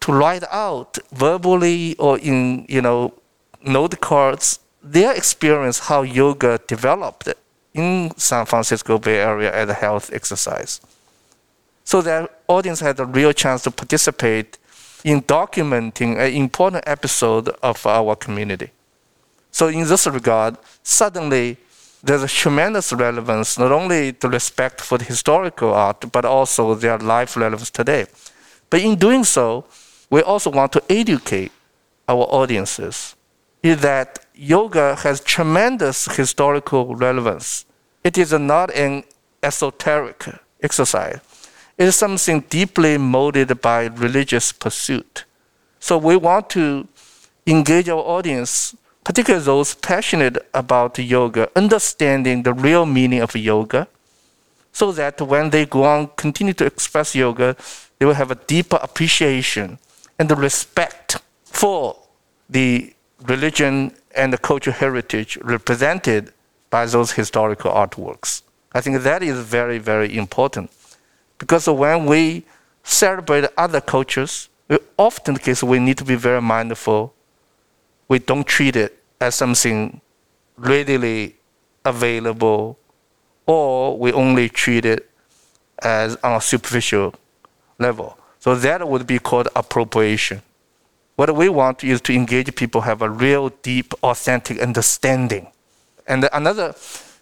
to 0.10 0.14
to 0.14 0.20
write 0.20 0.44
out 0.52 0.98
verbally 1.12 1.96
or 1.98 2.18
in 2.20 2.66
you 2.68 2.82
know 2.82 3.14
note 3.64 4.00
cards 4.02 4.60
their 4.82 5.16
experience 5.16 5.80
how 5.80 6.02
yoga 6.02 6.60
developed 6.68 7.30
in 7.74 8.12
San 8.18 8.46
Francisco 8.46 8.98
Bay 8.98 9.18
Area 9.18 9.54
as 9.54 9.70
a 9.70 9.74
health 9.74 10.10
exercise. 10.14 10.82
So 11.84 12.02
that 12.02 12.42
audience 12.48 12.80
had 12.80 13.00
a 13.00 13.06
real 13.06 13.34
chance 13.34 13.64
to 13.64 13.72
participate 13.72 14.58
in 15.04 15.22
documenting 15.22 16.18
an 16.18 16.34
important 16.34 16.84
episode 16.88 17.50
of 17.62 17.86
our 17.86 18.16
community. 18.16 18.72
So 19.52 19.68
in 19.68 19.88
this 19.88 20.08
regard, 20.08 20.58
suddenly 20.84 21.58
there's 22.04 22.24
a 22.24 22.28
tremendous 22.28 22.94
relevance, 22.94 23.60
not 23.60 23.72
only 23.72 24.12
the 24.12 24.30
respect 24.30 24.82
for 24.82 24.98
the 24.98 25.06
historical 25.06 25.74
art, 25.74 26.12
but 26.12 26.26
also 26.26 26.76
their 26.76 26.98
life 26.98 27.36
relevance 27.38 27.70
today. 27.70 28.06
But 28.70 28.82
in 28.82 28.96
doing 28.96 29.24
so, 29.24 29.66
we 30.10 30.22
also 30.22 30.50
want 30.50 30.72
to 30.74 30.84
educate 30.90 31.52
our 32.08 32.24
audiences 32.24 33.16
is 33.62 33.82
that 33.82 34.26
yoga 34.34 34.96
has 34.96 35.20
tremendous 35.22 36.06
historical 36.16 36.96
relevance. 36.96 37.66
It 38.04 38.18
is 38.18 38.32
not 38.34 38.74
an 38.74 39.04
esoteric 39.44 40.26
exercise. 40.62 41.20
It 41.78 41.88
is 41.88 41.96
something 41.96 42.42
deeply 42.50 42.98
molded 42.98 43.62
by 43.62 43.86
religious 43.86 44.52
pursuit. 44.52 45.26
So 45.80 45.98
we 45.98 46.16
want 46.16 46.50
to 46.52 46.88
engage 47.46 47.88
our 47.90 48.02
audience, 48.02 48.76
particularly 49.04 49.46
those 49.46 49.76
passionate 49.76 50.38
about 50.54 50.98
yoga, 50.98 51.50
understanding 51.56 52.44
the 52.44 52.54
real 52.54 52.86
meaning 52.86 53.22
of 53.22 53.36
yoga, 53.36 53.88
so 54.72 54.92
that 54.92 55.22
when 55.22 55.50
they 55.50 55.66
go 55.66 55.84
on 55.84 56.08
continue 56.16 56.54
to 56.54 56.66
express 56.66 57.16
yoga, 57.16 57.56
they 57.98 58.06
will 58.06 58.14
have 58.14 58.32
a 58.32 58.36
deeper 58.36 58.80
appreciation 58.82 59.80
and 60.20 60.30
the 60.30 60.36
respect 60.36 61.18
for 61.46 61.96
the 62.50 62.94
religion 63.26 63.96
and 64.14 64.34
the 64.34 64.38
cultural 64.38 64.76
heritage 64.76 65.38
represented 65.38 66.34
by 66.70 66.86
those 66.86 67.14
historical 67.14 67.72
artworks. 67.72 68.44
I 68.74 68.82
think 68.82 69.02
that 69.02 69.24
is 69.24 69.40
very, 69.40 69.80
very 69.80 70.16
important. 70.16 70.72
Because 71.38 71.68
when 71.68 72.06
we 72.06 72.44
celebrate 72.84 73.46
other 73.58 73.82
cultures, 73.82 74.50
we 74.68 74.78
often 74.98 75.36
the 75.36 75.40
case 75.40 75.64
we 75.64 75.80
need 75.80 75.98
to 75.98 76.04
be 76.04 76.16
very 76.16 76.42
mindful. 76.42 77.14
We 78.08 78.20
don't 78.20 78.46
treat 78.46 78.76
it 78.76 79.02
as 79.20 79.36
something 79.36 80.02
readily 80.58 81.36
available, 81.86 82.78
or 83.46 83.98
we 83.98 84.12
only 84.12 84.50
treat 84.50 84.86
it 84.86 85.10
as 85.82 86.18
on 86.18 86.36
a 86.36 86.42
superficial 86.42 87.16
level. 87.80 88.18
So 88.40 88.56
that 88.56 88.88
would 88.88 89.06
be 89.06 89.20
called 89.20 89.50
appropriation. 89.56 90.42
What 91.16 91.36
we 91.36 91.50
want 91.50 91.84
is 91.84 92.00
to 92.02 92.14
engage 92.14 92.56
people 92.56 92.82
have 92.82 93.02
a 93.02 93.10
real, 93.10 93.50
deep, 93.62 93.94
authentic 94.02 94.60
understanding. 94.60 95.48
And 96.08 96.30
another 96.32 96.74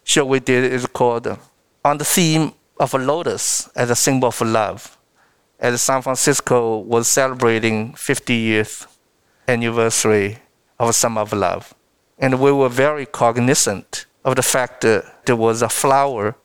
show 0.04 0.24
we 0.24 0.38
did 0.38 0.72
is 0.72 0.86
called 0.86 1.36
On 1.84 1.98
the 1.98 2.04
Theme 2.04 2.52
of 2.78 2.94
a 2.94 2.98
Lotus 2.98 3.68
as 3.74 3.90
a 3.90 3.96
Symbol 3.96 4.28
of 4.28 4.40
Love. 4.40 4.96
As 5.58 5.82
San 5.82 6.02
Francisco 6.02 6.78
was 6.78 7.08
celebrating 7.08 7.94
50th 7.94 8.86
anniversary 9.48 10.38
of 10.78 10.94
Summer 10.94 11.22
of 11.22 11.32
Love. 11.32 11.74
And 12.16 12.40
we 12.40 12.52
were 12.52 12.68
very 12.68 13.06
cognizant 13.06 14.06
of 14.24 14.36
the 14.36 14.42
fact 14.42 14.82
that 14.82 15.26
there 15.26 15.36
was 15.36 15.62
a 15.62 15.68
flower 15.68 16.36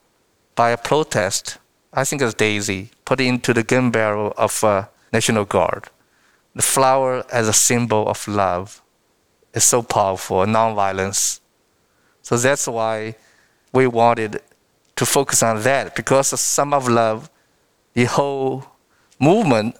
by 0.56 0.70
a 0.70 0.76
protest, 0.76 1.58
I 1.92 2.04
think 2.04 2.22
it's 2.22 2.34
Daisy, 2.34 2.90
put 3.04 3.20
into 3.20 3.52
the 3.52 3.62
gun 3.62 3.90
barrel 3.90 4.32
of 4.36 4.62
a 4.64 4.88
National 5.12 5.44
Guard 5.44 5.88
the 6.54 6.62
flower 6.62 7.24
as 7.32 7.48
a 7.48 7.52
symbol 7.52 8.08
of 8.08 8.26
love 8.28 8.80
is 9.52 9.64
so 9.64 9.82
powerful, 9.82 10.38
nonviolence. 10.44 11.40
So 12.22 12.36
that's 12.36 12.66
why 12.68 13.16
we 13.72 13.86
wanted 13.86 14.40
to 14.96 15.06
focus 15.06 15.42
on 15.42 15.62
that 15.62 15.96
because 15.96 16.30
the 16.30 16.36
sum 16.36 16.72
of 16.72 16.88
love, 16.88 17.28
the 17.94 18.04
whole 18.04 18.64
movement 19.18 19.76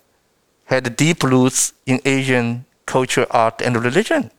had 0.64 0.96
deep 0.96 1.22
roots 1.22 1.72
in 1.86 2.00
Asian 2.04 2.64
culture, 2.86 3.26
art, 3.30 3.62
and 3.62 3.82
religion 3.82 4.30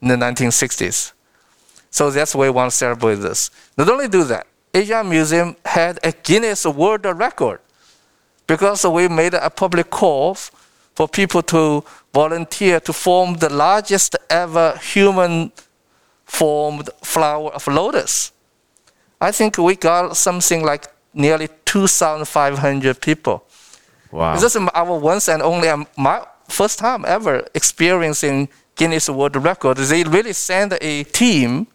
in 0.00 0.08
the 0.08 0.16
1960s. 0.16 1.12
So 1.90 2.10
that's 2.10 2.34
why 2.34 2.46
we 2.46 2.50
want 2.50 2.70
to 2.70 2.76
celebrate 2.76 3.16
this. 3.16 3.50
Not 3.76 3.88
only 3.88 4.08
do 4.08 4.24
that, 4.24 4.46
Asian 4.72 5.08
Museum 5.08 5.56
had 5.64 5.98
a 6.02 6.12
Guinness 6.12 6.64
World 6.66 7.04
Record 7.04 7.60
because 8.46 8.84
we 8.84 9.08
made 9.08 9.34
a 9.34 9.50
public 9.50 9.90
call 9.90 10.36
for 10.94 11.08
people 11.08 11.42
to 11.42 11.84
volunteer 12.14 12.80
to 12.80 12.92
form 12.92 13.34
the 13.34 13.52
largest 13.52 14.16
ever 14.30 14.78
human 14.82 15.52
formed 16.24 16.88
flower 17.02 17.50
of 17.50 17.66
lotus. 17.66 18.32
I 19.20 19.32
think 19.32 19.58
we 19.58 19.76
got 19.76 20.16
something 20.16 20.64
like 20.64 20.86
nearly 21.14 21.48
2,500 21.64 23.00
people. 23.00 23.44
Wow. 24.10 24.34
This 24.34 24.54
is 24.54 24.68
our 24.74 24.98
once 24.98 25.28
and 25.28 25.42
only 25.42 25.68
um, 25.68 25.86
my 25.96 26.24
first 26.48 26.78
time 26.78 27.04
ever 27.06 27.46
experiencing 27.54 28.48
Guinness 28.76 29.08
World 29.08 29.36
Record. 29.36 29.78
They 29.78 30.04
really 30.04 30.32
send 30.32 30.76
a 30.80 31.04
team 31.04 31.66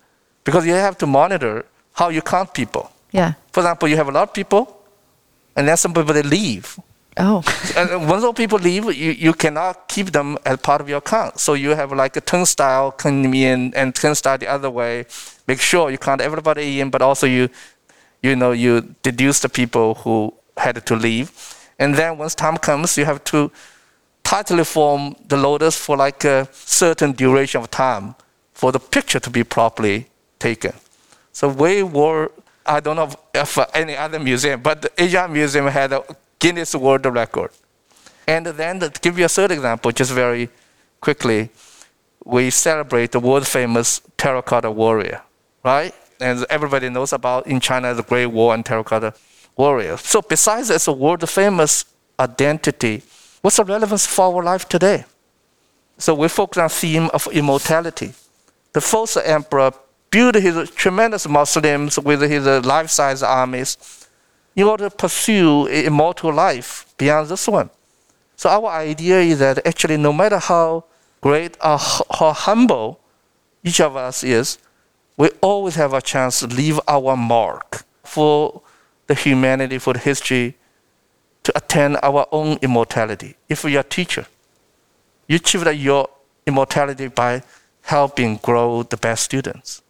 because 0.44 0.66
you 0.66 0.74
have 0.74 0.98
to 1.00 1.08
monitor 1.08 1.66
how 1.94 2.10
you 2.10 2.22
count 2.22 2.54
people. 2.54 2.92
Yeah. 3.12 3.34
For 3.52 3.60
example, 3.62 3.88
you 3.90 3.98
have 3.98 4.08
a 4.08 4.12
lot 4.12 4.30
of 4.30 4.34
people, 4.34 4.81
and 5.56 5.68
then 5.68 5.78
some 5.78 5.94
people 5.94 6.14
they 6.14 6.24
leave. 6.24 6.80
Oh. 7.18 7.44
and 7.78 8.08
once 8.08 8.22
those 8.22 8.34
people 8.34 8.60
leave, 8.60 8.86
you, 8.86 9.12
you 9.12 9.34
cannot 9.34 9.88
keep 9.88 10.12
them 10.12 10.38
as 10.46 10.58
part 10.60 10.82
of 10.82 10.88
your 10.88 11.00
account. 11.00 11.40
So 11.40 11.54
you 11.54 11.72
have 11.72 11.92
like 11.92 12.16
a 12.16 12.22
turnstile 12.22 12.92
come 12.92 13.34
in 13.34 13.74
and 13.76 13.94
turnstile 13.94 14.38
the 14.38 14.48
other 14.48 14.70
way. 14.70 15.06
Make 15.48 15.60
sure 15.60 15.92
you 15.92 15.98
count 15.98 16.22
everybody 16.22 16.80
in, 16.80 16.90
but 16.90 17.02
also 17.02 17.28
you, 17.28 17.50
you 18.24 18.36
know, 18.36 18.52
you 18.52 18.96
deduce 19.04 19.40
the 19.40 19.50
people 19.50 19.96
who 19.96 20.34
had 20.58 20.86
to 20.86 20.96
leave. 20.96 21.32
And 21.78 21.96
then 21.96 22.18
once 22.18 22.36
time 22.36 22.58
comes, 22.58 22.98
you 22.98 23.06
have 23.06 23.24
to 23.26 23.52
tightly 24.24 24.64
form 24.64 25.16
the 25.28 25.36
lotus 25.36 25.76
for 25.76 25.98
like 25.98 26.24
a 26.24 26.48
certain 26.54 27.12
duration 27.12 27.62
of 27.62 27.70
time 27.72 28.16
for 28.54 28.72
the 28.72 28.80
picture 28.80 29.20
to 29.20 29.30
be 29.30 29.44
properly 29.44 30.08
taken. 30.40 30.74
So 31.34 31.50
we 31.50 31.84
were, 31.84 32.32
I 32.66 32.80
don't 32.80 32.96
know 32.96 33.12
if 33.34 33.58
uh, 33.58 33.66
any 33.74 33.98
other 33.98 34.20
museum, 34.20 34.62
but 34.62 34.82
the 34.82 34.92
Asian 34.98 35.32
Museum 35.34 35.68
had 35.68 35.94
a 35.94 36.04
Guinness 36.40 36.76
World 36.76 37.06
Record. 37.06 37.52
And 38.28 38.46
then 38.46 38.80
to 38.80 38.92
give 39.02 39.18
you 39.18 39.26
a 39.26 39.30
third 39.30 39.52
example, 39.52 39.92
just 39.92 40.12
very 40.12 40.50
quickly, 41.00 41.50
we 42.24 42.50
celebrate 42.50 43.12
the 43.12 43.20
world 43.20 43.48
famous 43.48 44.02
terracotta 44.18 44.70
warrior, 44.70 45.22
right? 45.64 45.94
And 46.20 46.46
everybody 46.50 46.90
knows 46.90 47.14
about 47.14 47.48
in 47.48 47.60
China 47.60 47.94
the 47.94 48.04
Great 48.04 48.28
Wall 48.28 48.52
and 48.52 48.66
terracotta 48.66 49.14
warrior. 49.58 49.98
So 49.98 50.22
besides 50.22 50.70
it's 50.70 50.88
a 50.88 50.94
world 50.94 51.28
famous 51.28 51.86
identity, 52.20 53.04
what's 53.42 53.58
the 53.58 53.66
relevance 53.66 54.06
for 54.06 54.26
our 54.36 54.44
life 54.44 54.70
today? 54.70 55.06
So 55.98 56.14
we 56.14 56.28
focus 56.28 56.58
on 56.58 56.70
theme 56.70 57.10
of 57.14 57.28
immortality. 57.32 58.14
The 58.74 58.82
first 58.82 59.18
emperor 59.24 59.72
built 60.12 60.36
his 60.36 60.70
tremendous 60.72 61.28
mausoleums 61.28 61.98
with 61.98 62.22
his 62.22 62.46
uh, 62.46 62.62
life-size 62.64 63.24
armies 63.24 63.78
in 64.56 64.64
order 64.64 64.90
to 64.90 64.96
pursue 64.96 65.66
immortal 65.68 66.34
life 66.34 66.86
beyond 66.98 67.30
this 67.30 67.48
one. 67.48 67.70
So 68.36 68.50
our 68.50 68.70
idea 68.72 69.20
is 69.22 69.40
that 69.40 69.66
actually, 69.66 69.98
no 69.98 70.12
matter 70.12 70.38
how 70.38 70.84
great 71.22 71.56
or 71.64 71.78
how 71.78 72.34
humble 72.34 73.00
each 73.64 73.80
of 73.80 73.96
us 73.96 74.24
is, 74.24 74.58
we 75.16 75.30
always 75.42 75.76
have 75.76 75.94
a 75.94 76.02
chance 76.02 76.40
to 76.40 76.48
leave 76.48 76.80
our 76.88 77.16
mark 77.16 77.84
for 78.04 78.62
the 79.08 79.14
humanity, 79.14 79.78
for 79.78 79.94
the 79.94 80.00
history, 80.00 80.56
to 81.44 81.56
attain 81.56 81.96
our 81.98 82.28
own 82.32 82.58
immortality. 82.62 83.36
If 83.48 83.64
you're 83.64 83.82
a 83.82 83.84
teacher, 83.84 84.26
you 85.28 85.38
achieve 85.38 85.66
your 85.74 86.10
immortality 86.46 87.08
by 87.08 87.44
helping 87.84 88.38
grow 88.38 88.84
the 88.84 88.98
best 88.98 89.24
students. 89.24 89.81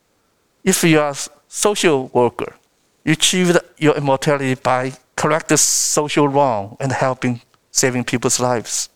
If 0.63 0.83
you're 0.83 1.09
a 1.09 1.15
social 1.47 2.07
worker, 2.13 2.55
you 3.03 3.13
achieve 3.13 3.57
your 3.77 3.95
immortality 3.97 4.55
by 4.55 4.93
correcting 5.15 5.57
social 5.57 6.27
wrong 6.27 6.77
and 6.79 6.91
helping 6.91 7.41
saving 7.71 8.03
people's 8.03 8.39
lives. 8.39 8.89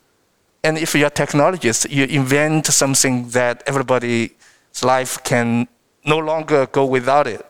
And 0.64 0.78
if 0.78 0.94
you're 0.96 1.08
a 1.08 1.12
technologist, 1.12 1.90
you 1.90 2.06
invent 2.06 2.68
something 2.68 3.30
that 3.30 3.64
everybody's 3.68 4.32
life 4.84 5.24
can 5.24 5.68
no 6.06 6.18
longer 6.18 6.66
go 6.68 6.86
without 6.86 7.28
it, 7.28 7.46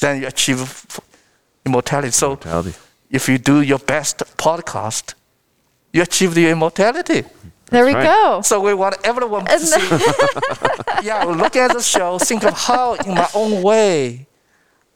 then 0.00 0.20
you 0.22 0.26
achieve 0.26 1.00
immortality. 1.66 2.10
So 2.12 2.32
Immortality. 2.32 2.74
if 3.10 3.28
you 3.28 3.38
do 3.38 3.60
your 3.60 3.78
best 3.78 4.18
podcast, 4.36 5.14
you 5.92 6.02
achieve 6.02 6.36
your 6.36 6.50
immortality. 6.50 7.24
There 7.72 7.86
we 7.86 7.94
right. 7.94 8.04
go. 8.04 8.42
So 8.42 8.60
we 8.60 8.74
want 8.74 8.96
everyone 9.02 9.46
to 9.46 9.58
see. 9.58 9.80
yeah, 11.06 11.24
look 11.24 11.56
at 11.56 11.72
the 11.72 11.80
show. 11.82 12.18
Think 12.18 12.44
of 12.44 12.54
how, 12.54 12.94
in 12.94 13.14
my 13.14 13.28
own 13.34 13.62
way, 13.62 14.26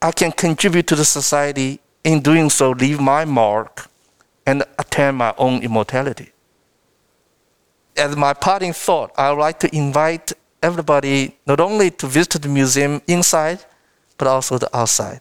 I 0.01 0.13
can 0.13 0.31
contribute 0.33 0.87
to 0.89 0.97
the 0.97 1.05
society. 1.05 1.81
In 2.05 2.21
doing 2.21 2.51
so, 2.51 2.71
leave 2.71 3.01
my 3.01 3.25
mark 3.25 3.89
and 4.47 4.63
attain 4.79 5.17
my 5.17 5.35
own 5.39 5.63
immortality. 5.63 6.31
as 7.97 8.17
my 8.17 8.33
parting 8.35 8.73
thought, 8.73 9.11
I 9.17 9.31
would 9.31 9.41
like 9.41 9.59
to 9.61 9.75
invite 9.75 10.33
everybody 10.63 11.37
not 11.47 11.61
only 11.61 11.91
to 11.93 12.07
visit 12.07 12.43
the 12.43 12.49
museum 12.49 13.01
inside, 13.07 13.65
but 14.19 14.29
also 14.29 14.59
the 14.59 14.75
outside. 14.77 15.21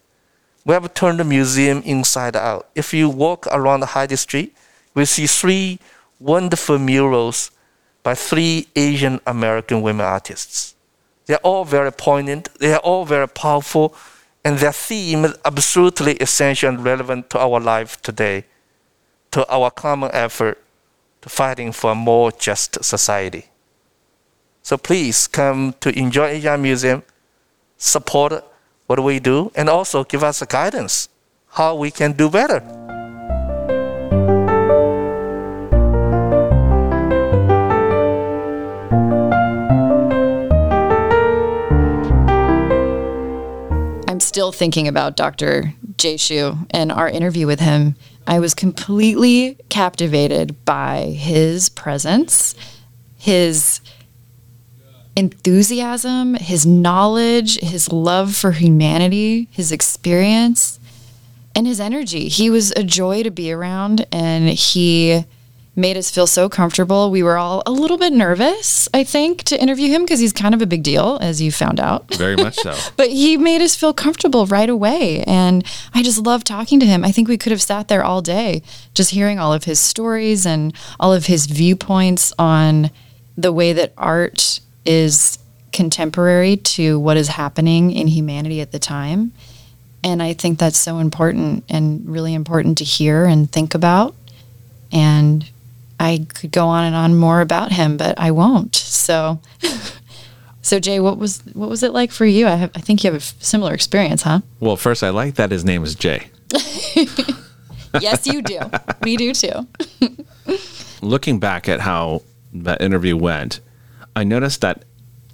We 0.66 0.74
have 0.74 0.94
turned 0.94 1.20
the 1.20 1.24
museum 1.24 1.82
inside 1.86 2.36
out. 2.36 2.68
If 2.76 2.94
you 2.94 3.10
walk 3.10 3.48
around 3.48 3.80
the 3.82 3.88
Hyde 3.88 4.18
Street, 4.18 4.56
we 4.94 5.06
see 5.06 5.28
three 5.28 5.80
wonderful 6.20 6.80
murals 6.80 7.52
by 8.04 8.16
three 8.16 8.68
Asian 8.76 9.20
American 9.26 9.82
women 9.82 10.06
artists. 10.06 10.76
They're 11.26 11.38
all 11.38 11.66
very 11.66 11.92
poignant, 11.92 12.50
they 12.60 12.74
are 12.74 12.80
all 12.80 13.06
very 13.06 13.28
powerful, 13.28 13.96
and 14.44 14.60
their 14.60 14.72
theme 14.72 15.26
is 15.26 15.36
absolutely 15.44 16.14
essential 16.18 16.70
and 16.70 16.84
relevant 16.84 17.30
to 17.32 17.40
our 17.40 17.60
life 17.60 18.02
today, 18.02 18.46
to 19.32 19.48
our 19.52 19.72
common 19.72 20.12
effort 20.14 20.62
to 21.22 21.30
fighting 21.30 21.72
for 21.72 21.92
a 21.92 21.96
more 21.96 22.32
just 22.32 22.84
society. 22.84 23.46
So 24.62 24.78
please 24.78 25.28
come 25.28 25.74
to 25.80 25.90
enjoy 25.98 26.28
Asian 26.28 26.62
Museum, 26.62 27.04
support 27.78 28.44
what 28.86 29.04
we 29.04 29.20
do, 29.20 29.52
and 29.56 29.68
also 29.68 30.04
give 30.04 30.24
us 30.24 30.44
guidance 30.44 31.10
how 31.50 31.76
we 31.76 31.90
can 31.90 32.12
do 32.12 32.30
better. 32.30 32.62
Still 44.36 44.52
thinking 44.52 44.90
about 44.90 45.16
Dr. 45.16 45.74
Jay 45.96 46.16
Xu 46.16 46.68
and 46.70 46.92
our 46.92 47.08
interview 47.08 47.48
with 47.48 47.62
him. 47.62 47.96
I 48.28 48.40
was 48.40 48.54
completely 48.54 49.58
captivated 49.70 50.66
by 50.66 51.04
his 51.18 51.70
presence, 51.70 52.54
his 53.16 53.80
enthusiasm, 55.16 56.34
his 56.34 56.66
knowledge, 56.66 57.62
his 57.62 57.94
love 57.94 58.36
for 58.36 58.52
humanity, 58.52 59.48
his 59.52 59.72
experience, 59.72 60.82
and 61.56 61.66
his 61.66 61.80
energy. 61.80 62.28
He 62.28 62.50
was 62.50 62.74
a 62.74 62.84
joy 62.84 63.24
to 63.24 63.32
be 63.32 63.54
around 63.54 64.06
and 64.12 64.50
he 64.50 65.24
made 65.76 65.98
us 65.98 66.10
feel 66.10 66.28
so 66.28 66.48
comfortable. 66.48 67.12
We 67.12 67.22
were 67.22 67.38
all 67.38 67.62
a 67.66 67.72
little 67.72 67.98
bit 67.98 68.14
nervous, 68.14 68.88
I 68.94 69.04
think, 69.04 69.44
to 69.44 69.62
interview 69.62 69.90
him 69.90 70.04
because 70.04 70.20
he's 70.20 70.32
kind 70.32 70.56
of 70.56 70.62
a 70.62 70.66
big 70.66 70.84
deal, 70.84 71.18
as 71.22 71.42
you 71.42 71.52
found 71.52 71.80
out. 71.80 72.14
Very 72.16 72.36
much 72.36 72.56
so. 72.56 72.76
but 72.98 73.10
he 73.10 73.36
made 73.38 73.62
us 73.62 73.76
feel 73.76 73.94
comfortable 73.94 74.46
right 74.46 74.70
away. 74.70 75.24
And 75.24 75.66
I 75.94 76.02
just 76.02 76.20
love 76.20 76.44
talking 76.44 76.80
to 76.80 76.86
him. 76.86 77.04
I 77.04 77.12
think 77.12 77.28
we 77.28 77.38
could 77.38 77.52
have 77.52 77.62
sat 77.62 77.88
there 77.88 78.04
all 78.04 78.22
day 78.22 78.62
just 78.94 79.12
hearing 79.12 79.38
all 79.38 79.54
of 79.54 79.66
his 79.66 79.80
stories 79.80 80.46
and 80.46 80.74
all 81.00 81.14
of 81.14 81.26
his 81.26 81.46
viewpoints 81.46 82.32
on 82.40 82.90
the 83.38 83.52
way 83.52 83.74
that 83.74 83.94
art 83.98 84.62
is 84.86 85.38
contemporary 85.74 86.56
to 86.56 86.98
what 86.98 87.18
is 87.18 87.28
happening 87.28 87.92
in 87.92 88.08
humanity 88.08 88.62
at 88.62 88.72
the 88.72 88.80
time. 88.80 89.34
And 90.06 90.24
I 90.24 90.34
think 90.34 90.60
that's 90.60 90.78
so 90.78 91.00
important 91.00 91.66
and 91.68 92.08
really 92.08 92.34
important 92.34 92.78
to 92.78 92.84
hear 92.84 93.26
and 93.26 93.52
think 93.52 93.76
about. 93.76 94.16
And 94.92 95.50
I 96.06 96.26
could 96.34 96.52
go 96.52 96.68
on 96.68 96.84
and 96.84 96.96
on 96.96 97.16
more 97.16 97.42
about 97.42 97.72
him, 97.72 97.98
but 97.98 98.20
I 98.20 98.30
won't. 98.30 98.76
So, 98.76 99.40
so 100.62 100.80
Jay, 100.80 101.00
what 101.00 101.18
was 101.18 101.42
what 101.54 101.68
was 101.70 101.82
it 101.82 101.94
like 101.94 102.12
for 102.12 102.26
you? 102.26 102.46
I 102.48 102.56
have, 102.56 102.72
I 102.76 102.80
think 102.80 103.04
you 103.04 103.12
have 103.12 103.22
a 103.22 103.24
f- 103.24 103.36
similar 103.40 103.74
experience, 103.74 104.22
huh? 104.22 104.42
Well, 104.60 104.78
first, 104.78 105.04
I 105.04 105.10
like 105.10 105.36
that 105.36 105.50
his 105.50 105.66
name 105.66 105.84
is 105.84 105.96
Jay. 105.96 106.30
yes, 108.00 108.28
you 108.28 108.44
do. 108.44 108.60
we 109.02 109.18
do 109.18 109.34
too. 109.34 109.68
Looking 111.02 111.40
back 111.40 111.68
at 111.68 111.80
how 111.80 112.22
that 112.54 112.82
interview 112.82 113.18
went, 113.18 113.60
I 114.16 114.24
noticed 114.24 114.62
that 114.62 114.86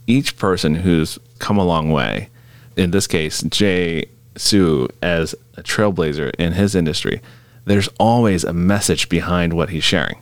each 0.08 0.38
person 0.38 0.76
who's 0.76 1.20
come 1.40 1.58
a 1.58 1.66
long 1.66 1.92
way, 1.92 2.30
in 2.78 2.92
this 2.92 3.08
case, 3.08 3.44
Jay 3.44 4.06
Xu 4.36 4.90
as 5.02 5.36
a 5.58 5.64
trailblazer 5.64 6.32
in 6.40 6.54
his 6.54 6.76
industry, 6.76 7.22
there's 7.66 7.90
always 8.00 8.46
a 8.46 8.54
message 8.54 9.10
behind 9.10 9.52
what 9.54 9.70
he's 9.70 9.84
sharing. 9.84 10.22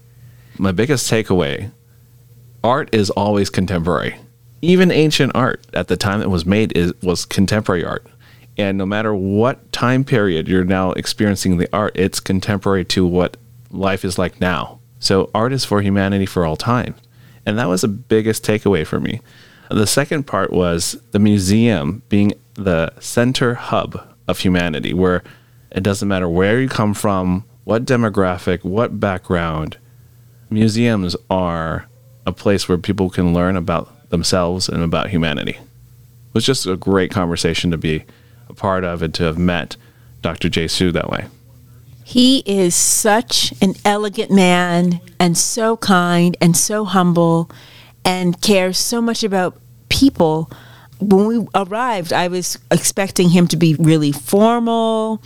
My 0.61 0.73
biggest 0.73 1.09
takeaway 1.09 1.71
art 2.65 2.93
is 2.93 3.09
always 3.11 3.49
contemporary. 3.49 4.17
Even 4.61 4.91
ancient 4.91 5.31
art 5.33 5.65
at 5.73 5.87
the 5.87 5.95
time 5.95 6.21
it 6.21 6.29
was 6.29 6.45
made 6.45 6.75
is 6.77 6.93
was 7.01 7.23
contemporary 7.23 7.85
art. 7.85 8.05
And 8.57 8.77
no 8.77 8.85
matter 8.85 9.15
what 9.15 9.71
time 9.71 10.03
period 10.03 10.49
you're 10.49 10.65
now 10.65 10.91
experiencing 10.91 11.59
the 11.59 11.69
art, 11.71 11.93
it's 11.95 12.19
contemporary 12.19 12.83
to 12.85 13.05
what 13.05 13.37
life 13.71 14.03
is 14.03 14.17
like 14.17 14.41
now. 14.41 14.81
So 14.99 15.31
art 15.33 15.53
is 15.53 15.63
for 15.63 15.81
humanity 15.81 16.25
for 16.25 16.45
all 16.45 16.57
time. 16.57 16.93
And 17.45 17.57
that 17.57 17.69
was 17.69 17.83
the 17.83 17.87
biggest 17.87 18.43
takeaway 18.43 18.85
for 18.85 18.99
me. 18.99 19.21
The 19.71 19.87
second 19.87 20.27
part 20.27 20.51
was 20.51 20.99
the 21.11 21.19
museum 21.19 22.03
being 22.09 22.33
the 22.55 22.91
center 22.99 23.53
hub 23.53 24.13
of 24.27 24.39
humanity, 24.39 24.93
where 24.93 25.23
it 25.71 25.83
doesn't 25.83 26.09
matter 26.09 26.27
where 26.27 26.59
you 26.59 26.67
come 26.67 26.93
from, 26.93 27.45
what 27.63 27.85
demographic, 27.85 28.65
what 28.65 28.99
background, 28.99 29.77
museums 30.49 31.15
are 31.29 31.87
a 32.25 32.31
place 32.31 32.67
where 32.67 32.77
people 32.77 33.09
can 33.09 33.33
learn 33.33 33.55
about 33.55 34.09
themselves 34.09 34.69
and 34.69 34.83
about 34.83 35.09
humanity. 35.09 35.51
It 35.51 36.33
was 36.33 36.45
just 36.45 36.65
a 36.65 36.75
great 36.75 37.11
conversation 37.11 37.71
to 37.71 37.77
be 37.77 38.03
a 38.49 38.53
part 38.53 38.83
of 38.83 39.01
and 39.01 39.13
to 39.15 39.23
have 39.23 39.37
met 39.37 39.75
Dr. 40.21 40.49
Jay 40.49 40.65
Xu 40.65 40.91
that 40.93 41.09
way. 41.09 41.25
He 42.03 42.39
is 42.45 42.73
such 42.73 43.53
an 43.61 43.75
elegant 43.85 44.31
man 44.31 44.99
and 45.19 45.37
so 45.37 45.77
kind 45.77 46.35
and 46.41 46.57
so 46.57 46.83
humble 46.83 47.51
and 48.03 48.41
cares 48.41 48.77
so 48.77 49.01
much 49.01 49.23
about 49.23 49.59
people. 49.89 50.51
When 50.99 51.27
we 51.27 51.47
arrived, 51.53 52.11
I 52.11 52.27
was 52.27 52.57
expecting 52.71 53.29
him 53.29 53.47
to 53.49 53.57
be 53.57 53.75
really 53.75 54.11
formal. 54.11 55.21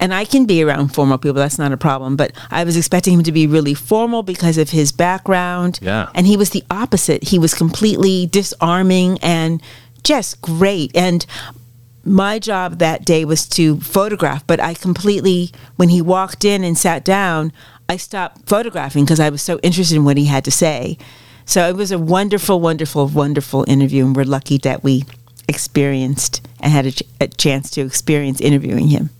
And 0.00 0.14
I 0.14 0.24
can 0.24 0.46
be 0.46 0.62
around 0.62 0.88
formal 0.88 1.18
people, 1.18 1.34
that's 1.34 1.58
not 1.58 1.72
a 1.72 1.76
problem. 1.76 2.16
But 2.16 2.32
I 2.50 2.64
was 2.64 2.76
expecting 2.76 3.14
him 3.14 3.22
to 3.24 3.32
be 3.32 3.46
really 3.46 3.74
formal 3.74 4.22
because 4.22 4.58
of 4.58 4.70
his 4.70 4.92
background. 4.92 5.78
Yeah. 5.82 6.08
And 6.14 6.26
he 6.26 6.36
was 6.36 6.50
the 6.50 6.64
opposite. 6.70 7.24
He 7.24 7.38
was 7.38 7.54
completely 7.54 8.26
disarming 8.26 9.18
and 9.22 9.62
just 10.04 10.40
great. 10.40 10.94
And 10.94 11.26
my 12.04 12.38
job 12.38 12.78
that 12.78 13.04
day 13.04 13.24
was 13.24 13.46
to 13.48 13.80
photograph, 13.80 14.46
but 14.46 14.60
I 14.60 14.74
completely, 14.74 15.50
when 15.76 15.90
he 15.90 16.00
walked 16.00 16.44
in 16.44 16.64
and 16.64 16.78
sat 16.78 17.04
down, 17.04 17.52
I 17.88 17.96
stopped 17.96 18.48
photographing 18.48 19.04
because 19.04 19.20
I 19.20 19.30
was 19.30 19.42
so 19.42 19.58
interested 19.62 19.96
in 19.96 20.04
what 20.04 20.16
he 20.16 20.26
had 20.26 20.44
to 20.44 20.50
say. 20.50 20.98
So 21.44 21.68
it 21.68 21.76
was 21.76 21.90
a 21.90 21.98
wonderful, 21.98 22.60
wonderful, 22.60 23.08
wonderful 23.08 23.64
interview, 23.66 24.04
and 24.04 24.14
we're 24.14 24.24
lucky 24.24 24.58
that 24.58 24.84
we 24.84 25.04
experienced 25.48 26.46
and 26.60 26.72
had 26.72 26.86
a, 26.86 26.92
ch- 26.92 27.02
a 27.20 27.28
chance 27.28 27.70
to 27.70 27.80
experience 27.80 28.40
interviewing 28.40 28.88
him. 28.88 29.10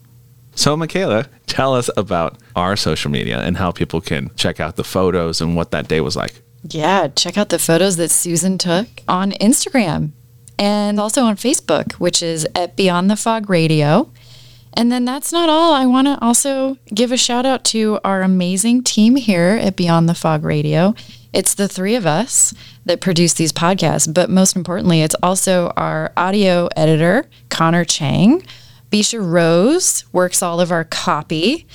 So, 0.59 0.77
Michaela, 0.77 1.27
tell 1.47 1.73
us 1.73 1.89
about 1.97 2.37
our 2.57 2.75
social 2.75 3.13
media 3.13 3.39
and 3.39 3.59
how 3.59 3.71
people 3.71 4.01
can 4.01 4.33
check 4.35 4.59
out 4.59 4.75
the 4.75 4.83
photos 4.83 5.41
and 5.41 5.55
what 5.55 5.71
that 5.71 5.87
day 5.87 6.01
was 6.01 6.17
like. 6.17 6.43
Yeah, 6.69 7.07
check 7.07 7.39
out 7.39 7.51
the 7.51 7.61
photos 7.61 7.97
that 7.99 8.11
Susan 8.11 8.59
took 8.59 8.89
on 9.07 9.31
Instagram 9.35 10.11
and 10.59 10.99
also 10.99 11.23
on 11.23 11.37
Facebook, 11.37 11.93
which 11.93 12.25
is 12.25 12.45
at 12.57 12.75
Beyond 12.75 13.09
the 13.09 13.15
Fog 13.15 13.49
Radio. 13.49 14.11
And 14.75 14.91
then 14.91 15.05
that's 15.05 15.33
not 15.33 15.49
all. 15.49 15.75
I 15.75 15.87
want 15.87 16.09
to 16.09 16.19
also 16.21 16.77
give 16.93 17.13
a 17.13 17.17
shout 17.17 17.47
out 17.47 17.63
to 17.67 18.01
our 18.03 18.23
amazing 18.23 18.83
team 18.83 19.15
here 19.15 19.61
at 19.63 19.77
Beyond 19.77 20.09
the 20.09 20.15
Fog 20.15 20.43
Radio. 20.43 20.93
It's 21.33 21.55
the 21.55 21.69
three 21.69 21.95
of 21.95 22.05
us 22.05 22.53
that 22.85 23.01
produce 23.01 23.35
these 23.35 23.53
podcasts, 23.53 24.13
but 24.13 24.29
most 24.29 24.57
importantly, 24.57 25.03
it's 25.03 25.17
also 25.23 25.73
our 25.77 26.13
audio 26.17 26.69
editor, 26.75 27.27
Connor 27.49 27.85
Chang. 27.85 28.43
Bisha 28.91 29.21
Rose 29.21 30.05
works 30.13 30.43
all 30.43 30.61
of 30.61 30.73
our 30.73 30.85
copy. 30.85 31.67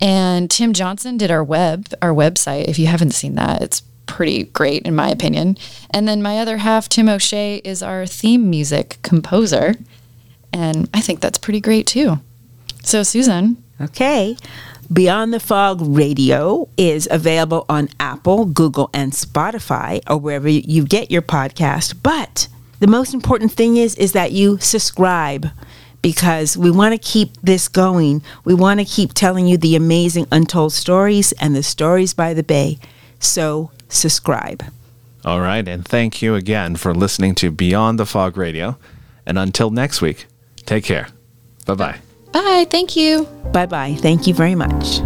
And 0.00 0.50
Tim 0.50 0.72
Johnson 0.72 1.16
did 1.16 1.30
our 1.30 1.44
web, 1.44 1.88
our 2.02 2.12
website. 2.12 2.64
If 2.64 2.78
you 2.78 2.86
haven't 2.86 3.12
seen 3.12 3.36
that, 3.36 3.62
it's 3.62 3.82
pretty 4.06 4.44
great 4.44 4.82
in 4.82 4.94
my 4.94 5.08
opinion. 5.08 5.56
And 5.90 6.06
then 6.06 6.22
my 6.22 6.38
other 6.38 6.58
half, 6.58 6.88
Tim 6.88 7.08
O'Shea, 7.08 7.56
is 7.64 7.82
our 7.82 8.06
theme 8.06 8.50
music 8.50 8.98
composer. 9.02 9.74
And 10.52 10.88
I 10.92 11.00
think 11.00 11.20
that's 11.20 11.38
pretty 11.38 11.60
great 11.60 11.86
too. 11.86 12.20
So, 12.82 13.02
Susan. 13.02 13.62
Okay. 13.80 14.36
Beyond 14.92 15.32
the 15.32 15.40
Fog 15.40 15.80
Radio 15.82 16.68
is 16.76 17.08
available 17.10 17.64
on 17.68 17.88
Apple, 17.98 18.44
Google, 18.44 18.90
and 18.92 19.12
Spotify, 19.12 20.00
or 20.08 20.18
wherever 20.18 20.48
you 20.48 20.84
get 20.84 21.10
your 21.10 21.22
podcast. 21.22 21.94
But 22.02 22.48
the 22.80 22.86
most 22.86 23.14
important 23.14 23.52
thing 23.52 23.78
is 23.78 23.94
is 23.94 24.12
that 24.12 24.32
you 24.32 24.58
subscribe 24.58 25.48
because 26.04 26.54
we 26.54 26.70
want 26.70 26.92
to 26.92 26.98
keep 26.98 27.30
this 27.42 27.66
going. 27.66 28.22
We 28.44 28.52
want 28.52 28.78
to 28.78 28.84
keep 28.84 29.14
telling 29.14 29.46
you 29.46 29.56
the 29.56 29.74
amazing 29.74 30.26
untold 30.30 30.74
stories 30.74 31.32
and 31.40 31.56
the 31.56 31.62
stories 31.62 32.12
by 32.12 32.34
the 32.34 32.42
bay. 32.42 32.78
So 33.20 33.70
subscribe. 33.88 34.62
All 35.24 35.40
right. 35.40 35.66
And 35.66 35.82
thank 35.82 36.20
you 36.20 36.34
again 36.34 36.76
for 36.76 36.94
listening 36.94 37.34
to 37.36 37.50
Beyond 37.50 37.98
the 37.98 38.04
Fog 38.04 38.36
Radio. 38.36 38.76
And 39.24 39.38
until 39.38 39.70
next 39.70 40.02
week, 40.02 40.26
take 40.66 40.84
care. 40.84 41.08
Bye 41.64 41.74
bye. 41.74 41.98
Bye. 42.32 42.66
Thank 42.68 42.96
you. 42.96 43.24
Bye 43.54 43.64
bye. 43.64 43.94
Thank 43.94 44.26
you 44.26 44.34
very 44.34 44.54
much. 44.54 45.00